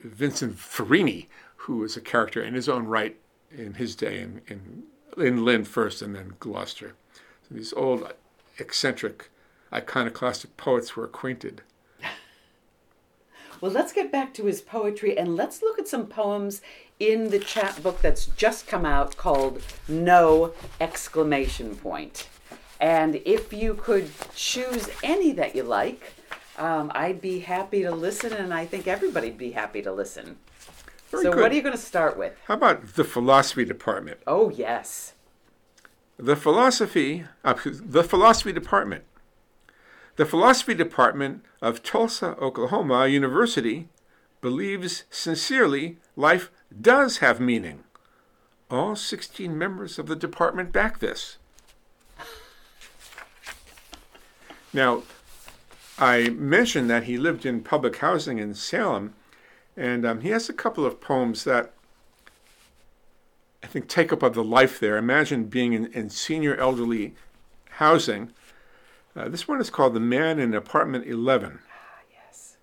Vincent 0.03 0.57
Ferrini, 0.57 1.27
who 1.67 1.79
was 1.79 1.97
a 1.97 2.01
character 2.01 2.41
in 2.41 2.55
his 2.55 2.69
own 2.69 2.87
right 2.87 3.17
in 3.51 3.75
his 3.75 3.97
day 3.97 4.21
in 4.21 4.41
in, 4.47 4.85
in 5.17 5.45
Lynn 5.45 5.65
first, 5.65 6.01
and 6.01 6.15
then 6.15 6.35
Gloucester. 6.39 6.95
So 7.49 7.55
these 7.55 7.73
old 7.73 8.13
eccentric 8.59 9.31
iconoclastic 9.73 10.57
poets 10.57 10.97
were 10.97 11.05
acquainted. 11.05 11.63
Well, 13.59 13.73
let's 13.73 13.95
get 13.95 14.13
back 14.13 14.35
to 14.35 14.45
his 14.45 14.61
poetry 14.61 15.17
and 15.17 15.35
let's 15.35 15.63
look 15.63 15.79
at 15.79 15.89
some 15.89 16.09
poems 16.09 16.61
in 17.01 17.31
the 17.31 17.39
chapbook 17.39 18.03
that's 18.03 18.27
just 18.27 18.67
come 18.67 18.85
out 18.85 19.17
called 19.17 19.63
No 19.89 20.53
Exclamation 20.79 21.75
Point. 21.75 22.29
And 22.81 23.17
if 23.25 23.55
you 23.55 23.73
could 23.73 24.11
choose 24.35 24.91
any 25.03 25.33
that 25.33 25.57
you 25.57 25.63
like, 25.63 26.03
um, 26.59 26.93
I'd 26.95 27.23
be 27.23 27.39
happy 27.39 27.81
to 27.83 27.93
listen, 27.93 28.35
and 28.35 28.53
I 28.53 28.67
think 28.67 28.87
everybody'd 28.87 29.39
be 29.39 29.53
happy 29.53 29.81
to 29.81 29.93
listen. 29.93 30.37
Very 31.17 31.25
so, 31.25 31.33
good. 31.33 31.43
what 31.43 31.53
are 31.53 31.55
you 31.55 31.63
going 31.63 31.77
to 31.77 31.81
start 31.81 32.19
with? 32.19 32.35
How 32.47 32.55
about 32.55 32.95
the 32.95 33.05
philosophy 33.05 33.65
department? 33.65 34.21
Oh, 34.27 34.51
yes. 34.51 35.15
The 36.19 36.37
philosophy, 36.37 37.25
uh, 37.45 37.55
the 37.65 38.05
philosophy 38.05 38.53
department. 38.53 39.05
The 40.17 40.27
philosophy 40.27 40.75
department 40.75 41.45
of 41.61 41.83
Tulsa, 41.83 42.37
Oklahoma 42.39 43.07
University 43.07 43.89
believes 44.41 45.05
sincerely 45.11 45.99
life 46.17 46.51
does 46.81 47.19
have 47.19 47.41
meaning. 47.41 47.85
All 48.71 48.97
16 48.97 49.57
members 49.57 49.99
of 49.99 50.07
the 50.07 50.17
department 50.17 50.73
back 50.73 50.99
this. 50.99 51.39
Now, 54.73 55.03
I 55.99 56.29
mentioned 56.29 56.91
that 56.91 57.05
he 57.05 57.17
lived 57.17 57.47
in 57.47 57.63
public 57.63 57.97
housing 57.97 58.39
in 58.39 58.55
Salem, 58.55 59.15
and 59.77 60.07
um, 60.07 60.21
he 60.21 60.31
has 60.31 60.49
a 60.49 60.55
couple 60.55 60.87
of 60.87 61.01
poems 61.01 61.45
that 61.45 61.73
I 63.63 63.67
think 63.67 63.89
take 63.89 64.13
up 64.13 64.23
of 64.23 64.35
the 64.35 64.45
life 64.45 64.79
there. 64.81 64.97
Imagine 64.97 65.45
being 65.45 65.73
in, 65.73 65.87
in 65.93 66.09
senior 66.09 66.57
elderly 66.57 67.15
housing. 67.71 68.33
Uh, 69.15 69.29
this 69.29 69.49
one 69.49 69.61
is 69.61 69.71
called 69.71 69.95
The 69.95 70.01
Man 70.01 70.39
in 70.39 70.55
Apartment 70.55 71.07
11. 71.07 71.59
Ah, 71.69 72.01
yes. 72.13 72.57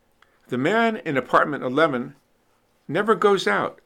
The 0.47 0.57
man 0.57 0.97
in 0.97 1.17
apartment 1.17 1.63
11 1.63 2.15
never 2.87 3.15
goes 3.15 3.47
out. 3.47 3.79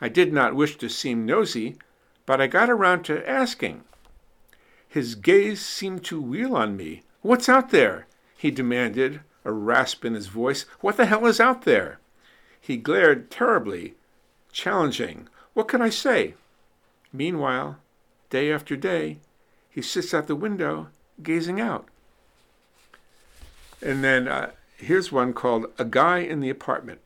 I 0.00 0.08
did 0.08 0.32
not 0.32 0.54
wish 0.54 0.76
to 0.78 0.88
seem 0.88 1.26
nosy, 1.26 1.76
but 2.26 2.40
I 2.40 2.46
got 2.46 2.70
around 2.70 3.04
to 3.04 3.28
asking. 3.28 3.84
His 4.88 5.14
gaze 5.14 5.64
seemed 5.64 6.04
to 6.04 6.20
wheel 6.20 6.56
on 6.56 6.76
me. 6.76 7.02
What's 7.22 7.48
out 7.48 7.70
there? 7.70 8.06
he 8.38 8.52
demanded, 8.52 9.20
a 9.48 9.52
rasp 9.52 10.04
in 10.04 10.12
his 10.12 10.26
voice. 10.26 10.66
What 10.80 10.98
the 10.98 11.06
hell 11.06 11.26
is 11.26 11.40
out 11.40 11.62
there? 11.62 11.98
He 12.60 12.76
glared 12.76 13.30
terribly, 13.30 13.94
challenging. 14.52 15.26
What 15.54 15.68
can 15.68 15.80
I 15.80 15.88
say? 15.88 16.34
Meanwhile, 17.12 17.78
day 18.28 18.52
after 18.52 18.76
day, 18.76 19.18
he 19.70 19.80
sits 19.80 20.12
at 20.12 20.26
the 20.26 20.36
window, 20.36 20.88
gazing 21.22 21.60
out. 21.60 21.88
And 23.80 24.04
then 24.04 24.28
uh, 24.28 24.50
here's 24.76 25.10
one 25.10 25.32
called 25.32 25.66
A 25.78 25.84
Guy 25.84 26.18
in 26.18 26.40
the 26.40 26.50
Apartment. 26.50 27.00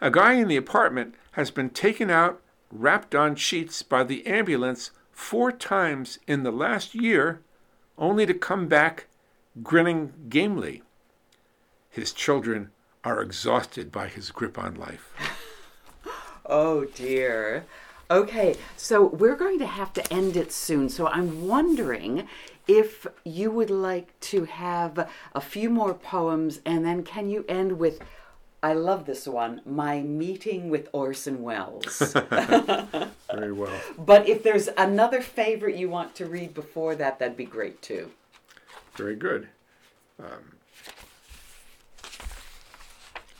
A 0.00 0.10
guy 0.10 0.34
in 0.34 0.48
the 0.48 0.56
apartment 0.56 1.14
has 1.32 1.50
been 1.50 1.70
taken 1.70 2.10
out, 2.10 2.42
wrapped 2.70 3.14
on 3.14 3.36
sheets 3.36 3.82
by 3.82 4.04
the 4.04 4.26
ambulance 4.26 4.90
four 5.12 5.50
times 5.50 6.18
in 6.26 6.42
the 6.42 6.50
last 6.50 6.94
year, 6.94 7.40
only 7.96 8.26
to 8.26 8.34
come 8.34 8.68
back 8.68 9.06
grinning 9.62 10.12
gamely. 10.28 10.82
His 11.94 12.12
children 12.12 12.70
are 13.04 13.22
exhausted 13.22 13.92
by 13.92 14.08
his 14.08 14.30
grip 14.32 14.58
on 14.58 14.74
life. 14.74 15.12
Oh 16.46 16.84
dear. 16.84 17.64
Okay, 18.10 18.56
so 18.76 19.06
we're 19.06 19.34
going 19.34 19.58
to 19.60 19.66
have 19.66 19.94
to 19.94 20.12
end 20.12 20.36
it 20.36 20.52
soon. 20.52 20.90
So 20.90 21.06
I'm 21.06 21.48
wondering 21.48 22.28
if 22.68 23.06
you 23.24 23.50
would 23.50 23.70
like 23.70 24.20
to 24.32 24.44
have 24.44 25.08
a 25.34 25.40
few 25.40 25.70
more 25.70 25.94
poems 25.94 26.60
and 26.66 26.84
then 26.84 27.02
can 27.02 27.30
you 27.30 27.46
end 27.48 27.78
with 27.78 27.98
I 28.62 28.74
love 28.74 29.06
this 29.06 29.26
one, 29.26 29.62
My 29.64 30.02
Meeting 30.02 30.68
with 30.68 30.90
Orson 30.92 31.42
Welles. 31.42 32.14
Very 33.32 33.52
well. 33.52 33.80
but 33.96 34.28
if 34.28 34.42
there's 34.42 34.68
another 34.76 35.22
favorite 35.22 35.76
you 35.76 35.88
want 35.88 36.14
to 36.16 36.26
read 36.26 36.52
before 36.52 36.94
that, 36.96 37.18
that'd 37.18 37.38
be 37.38 37.46
great 37.46 37.80
too. 37.80 38.10
Very 38.96 39.16
good. 39.16 39.48
Um, 40.18 40.53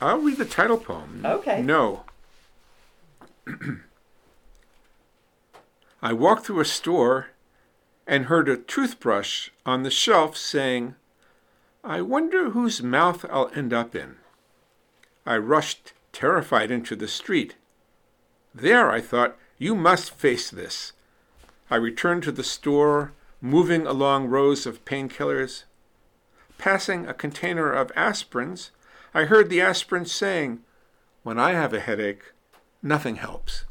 I'll 0.01 0.19
read 0.19 0.37
the 0.37 0.45
title 0.45 0.77
poem. 0.77 1.21
Okay. 1.25 1.61
No. 1.61 2.03
I 6.01 6.13
walked 6.13 6.45
through 6.45 6.59
a 6.59 6.65
store 6.65 7.27
and 8.05 8.25
heard 8.25 8.49
a 8.49 8.57
toothbrush 8.57 9.49
on 9.65 9.83
the 9.83 9.91
shelf 9.91 10.37
saying, 10.37 10.95
I 11.83 12.01
wonder 12.01 12.49
whose 12.51 12.83
mouth 12.83 13.25
I'll 13.29 13.51
end 13.55 13.73
up 13.73 13.95
in. 13.95 14.17
I 15.25 15.37
rushed, 15.37 15.93
terrified, 16.11 16.71
into 16.71 16.95
the 16.95 17.07
street. 17.07 17.55
There, 18.53 18.91
I 18.91 19.01
thought, 19.01 19.37
you 19.57 19.75
must 19.75 20.11
face 20.11 20.49
this. 20.49 20.93
I 21.69 21.77
returned 21.77 22.23
to 22.23 22.31
the 22.31 22.43
store, 22.43 23.13
moving 23.41 23.87
along 23.87 24.27
rows 24.27 24.65
of 24.65 24.85
painkillers. 24.85 25.63
Passing 26.57 27.07
a 27.07 27.13
container 27.13 27.71
of 27.71 27.91
aspirins, 27.95 28.69
I 29.15 29.23
heard 29.23 29.49
the 29.49 29.61
aspirin 29.61 30.03
saying, 30.03 30.59
When 31.23 31.39
I 31.39 31.53
have 31.53 31.73
a 31.73 31.79
headache, 31.79 32.33
nothing 32.83 33.15
helps. 33.15 33.63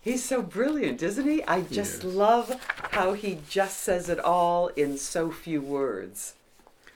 He's 0.00 0.24
so 0.24 0.42
brilliant, 0.42 1.04
isn't 1.04 1.24
he? 1.24 1.44
I 1.44 1.60
just 1.62 2.02
love 2.02 2.60
how 2.90 3.12
he 3.12 3.38
just 3.48 3.78
says 3.78 4.08
it 4.08 4.18
all 4.18 4.68
in 4.68 4.98
so 4.98 5.30
few 5.30 5.60
words. 5.60 6.34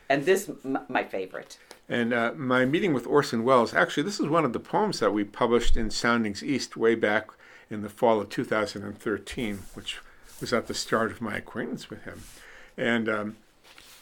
And 0.09 0.25
this, 0.25 0.51
m- 0.65 0.81
my 0.89 1.05
favorite. 1.05 1.59
And 1.89 2.13
uh, 2.13 2.33
my 2.35 2.65
meeting 2.65 2.93
with 2.93 3.07
Orson 3.07 3.45
Welles, 3.45 3.73
actually, 3.73 4.03
this 4.03 4.19
is 4.19 4.27
one 4.27 4.45
of 4.45 4.53
the 4.53 4.59
poems 4.59 4.99
that 4.99 5.13
we 5.13 5.23
published 5.23 5.77
in 5.77 5.91
Soundings 5.93 6.43
East 6.43 6.77
way 6.77 6.97
back 6.97 7.29
in 7.71 7.83
the 7.83 7.89
fall 7.89 8.21
of 8.21 8.31
2013, 8.31 9.61
which 9.75 10.01
was 10.41 10.53
at 10.53 10.67
the 10.67 10.75
start 10.75 11.13
of 11.13 11.21
my 11.21 11.37
acquaintance 11.37 11.89
with 11.89 12.03
him. 12.03 12.23
And 12.77 13.09
um, 13.09 13.37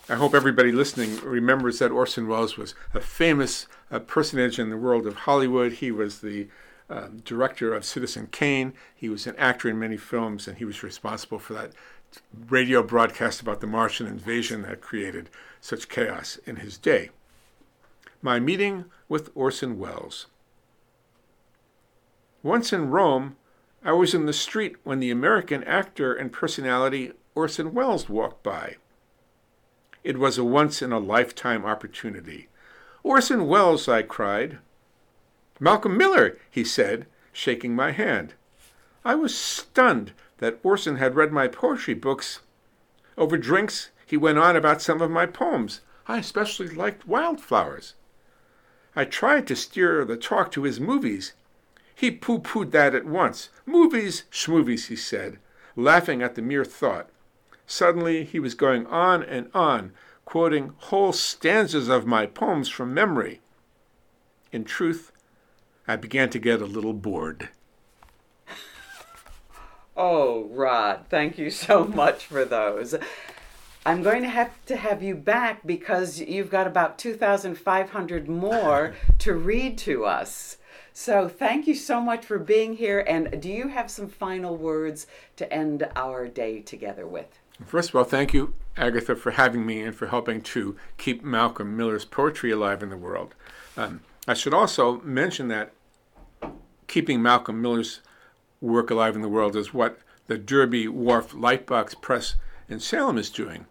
I 0.09 0.17
hope 0.17 0.35
everybody 0.35 0.73
listening 0.73 1.21
remembers 1.21 1.79
that 1.79 1.93
Orson 1.93 2.27
Welles 2.27 2.57
was 2.57 2.75
a 2.93 3.01
famous 3.01 3.69
uh, 3.89 4.01
personage 4.01 4.59
in 4.59 4.69
the 4.69 4.77
world 4.77 5.07
of 5.07 5.15
Hollywood. 5.15 5.75
He 5.75 5.93
was 5.93 6.19
the 6.19 6.49
uh, 6.91 7.07
director 7.25 7.73
of 7.73 7.85
Citizen 7.85 8.27
Kane. 8.33 8.73
He 8.97 9.09
was 9.09 9.29
an 9.29 9.37
actor 9.37 9.69
in 9.69 9.79
many 9.79 9.97
films, 9.97 10.49
and 10.49 10.59
he 10.59 10.65
was 10.65 10.83
responsible 10.83 11.39
for 11.39 11.55
that 11.55 11.71
radio 12.49 12.83
broadcast 12.83 13.41
about 13.41 13.61
the 13.61 13.69
Martian 13.69 14.09
invasion 14.09 14.63
that 14.63 14.81
created 14.81 15.31
such 15.61 15.89
chaos 15.89 16.37
in 16.47 16.57
his 16.57 16.79
day. 16.79 17.11
My 18.21 18.41
meeting 18.41 18.87
with 19.09 19.31
Orson 19.37 19.79
Welles. 19.79 20.27
Once 22.43 22.73
in 22.73 22.91
Rome, 22.91 23.37
I 23.85 23.93
was 23.93 24.15
in 24.15 24.27
the 24.27 24.33
street 24.33 24.75
when 24.83 24.99
the 24.99 25.13
American 25.13 25.63
actor 25.63 26.13
and 26.13 26.33
personality 26.33 27.13
Orson 27.37 27.73
Welles 27.73 28.09
walked 28.09 28.43
by. 28.43 28.77
It 30.05 30.19
was 30.19 30.39
a 30.39 30.45
once 30.45 30.83
in 30.83 30.93
a 30.93 30.99
lifetime 30.99 31.65
opportunity. 31.65 32.49
Orson 33.03 33.47
Welles, 33.47 33.89
I 33.89 34.03
cried. 34.03 34.59
Malcolm 35.61 35.97
Miller, 35.97 36.39
he 36.51 36.65
said, 36.65 37.07
shaking 37.33 37.75
my 37.75 37.93
hand. 37.93 38.35
I 39.05 39.15
was 39.15 39.37
stunned 39.37 40.13
that 40.39 40.59
Orson 40.63 40.97
had 40.97 41.15
read 41.15 41.33
my 41.33 41.49
poetry 41.49 41.95
books. 41.95 42.41
Over 43.17 43.39
drinks, 43.39 43.91
he 44.07 44.17
went 44.17 44.39
on 44.39 44.57
about 44.57 44.83
some 44.83 45.01
of 45.01 45.11
my 45.11 45.27
poems. 45.27 45.81
I 46.07 46.19
especially 46.19 46.69
liked 46.69 47.07
Wildflowers. 47.07 47.95
I 48.95 49.05
tried 49.05 49.47
to 49.47 49.57
steer 49.57 50.05
the 50.05 50.17
talk 50.17 50.51
to 50.53 50.65
his 50.65 50.81
movies. 50.81 51.33
He 51.95 52.11
pooh 52.11 52.41
poohed 52.41 52.73
that 52.73 52.95
at 52.95 53.07
once. 53.07 53.49
Movies, 53.65 54.25
schmovies, 54.31 54.89
he 54.89 54.97
said, 54.97 55.39
laughing 55.77 56.23
at 56.23 56.35
the 56.35 56.43
mere 56.43 56.65
thought. 56.65 57.09
Suddenly 57.67 58.25
he 58.25 58.39
was 58.39 58.55
going 58.55 58.87
on 58.87 59.23
and 59.23 59.51
on, 59.55 59.93
quoting 60.25 60.75
whole 60.77 61.13
stanzas 61.13 61.89
of 61.89 62.07
my 62.07 62.27
poems 62.27 62.69
from 62.69 62.95
memory. 62.95 63.41
In 64.51 64.65
truth, 64.65 65.13
I 65.89 65.97
began 65.97 66.31
to 66.31 66.39
get 66.39 66.61
a 66.61 66.67
little 66.67 66.93
bored. 66.93 67.49
Oh, 69.97 70.45
Rod, 70.51 71.07
thank 71.11 71.39
you 71.39 71.51
so 71.51 71.85
much 71.85 72.25
for 72.25 72.45
those. 72.45 72.95
I'm 73.85 74.03
going 74.03 74.23
to 74.23 74.29
have 74.29 74.53
to 74.67 74.77
have 74.77 75.03
you 75.03 75.15
back 75.15 75.67
because 75.67 76.21
you've 76.21 76.51
got 76.51 76.67
about 76.67 76.99
2,500 76.99 78.29
more 78.29 78.95
to 79.19 79.35
read 79.35 79.77
to 79.79 80.05
us. 80.05 80.59
So 80.95 81.29
thank 81.29 81.67
you 81.67 81.75
so 81.75 82.01
much 82.01 82.25
for 82.25 82.39
being 82.39 82.77
here. 82.77 83.05
And 83.07 83.41
do 83.43 83.49
you 83.49 83.69
have 83.69 83.91
some 83.91 84.09
final 84.09 84.57
words 84.57 85.07
to 85.37 85.53
end 85.53 85.89
our 85.97 86.29
day 86.29 86.61
together 86.61 87.07
with? 87.07 87.39
First 87.65 87.91
of 87.91 87.97
all, 87.97 88.05
thank 88.05 88.33
you, 88.33 88.55
Agatha, 88.77 89.15
for 89.17 89.33
having 89.33 89.67
me 89.67 89.83
and 89.83 89.95
for 89.95 90.07
helping 90.09 90.41
to 90.43 90.77
keep 90.99 91.23
Malcolm 91.23 91.77
Miller's 91.77 92.05
poetry 92.05 92.51
alive 92.51 92.83
in 92.83 92.91
the 92.91 92.97
world. 92.97 93.35
Um, 93.77 94.01
I 94.27 94.35
should 94.35 94.55
also 94.55 95.01
mention 95.01 95.49
that 95.49 95.73
keeping 96.87 97.23
Malcolm 97.23 97.61
Miller's 97.61 98.01
work 98.61 98.91
alive 98.91 99.17
in 99.17 99.23
the 99.23 99.29
world 99.29 99.57
is 99.57 99.75
what 99.75 99.99
the 100.27 100.39
Derby 100.39 100.87
Wharf 100.87 101.33
Lightbox 101.33 102.01
Press 102.01 102.37
in 102.69 102.81
Salem 102.81 103.19
is 103.19 103.31
doing. 103.31 103.67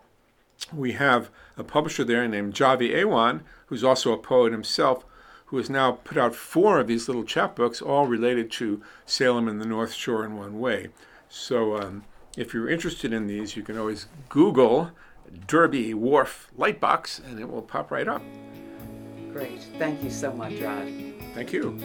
We 0.74 0.94
have 0.94 1.30
a 1.58 1.64
publisher 1.64 2.04
there 2.04 2.28
named 2.28 2.54
Javi 2.54 2.92
Awan, 2.92 3.42
who's 3.68 3.84
also 3.84 4.12
a 4.12 4.18
poet 4.18 4.52
himself, 4.52 5.06
who 5.46 5.58
has 5.58 5.70
now 5.70 5.94
put 5.94 6.18
out 6.18 6.36
four 6.36 6.80
of 6.80 6.88
these 6.88 7.08
little 7.08 7.24
chapbooks, 7.24 7.82
all 7.82 8.08
related 8.08 8.52
to 8.52 8.82
Salem 9.06 9.48
and 9.48 9.62
the 9.62 9.66
North 9.66 9.94
Shore 9.94 10.24
in 10.26 10.38
one 10.38 10.60
way. 10.60 10.90
So 11.30 11.78
um, 11.78 12.04
if 12.38 12.54
you're 12.54 12.70
interested 12.70 13.14
in 13.14 13.28
these, 13.28 13.56
you 13.56 13.64
can 13.64 13.78
always 13.78 14.08
Google 14.30 14.92
Derby 15.48 15.94
Wharf 15.94 16.52
Lightbox 16.58 17.24
and 17.26 17.40
it 17.40 17.50
will 17.50 17.62
pop 17.62 17.92
right 17.92 18.08
up. 18.08 18.22
Great. 19.32 19.62
Thank 19.78 20.04
you 20.04 20.10
so 20.10 20.34
much, 20.34 20.60
Rod. 20.60 20.88
Thank 21.34 21.54
you. 21.54 21.78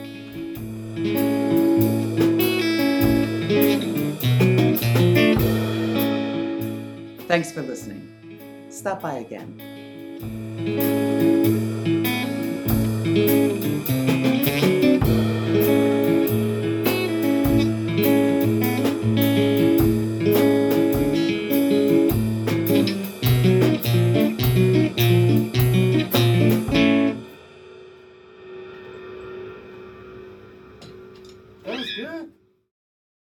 Thanks 7.29 7.53
for 7.53 7.63
listening. 7.63 8.13
Stop 8.71 9.03
by 9.03 9.19
again. 9.19 11.15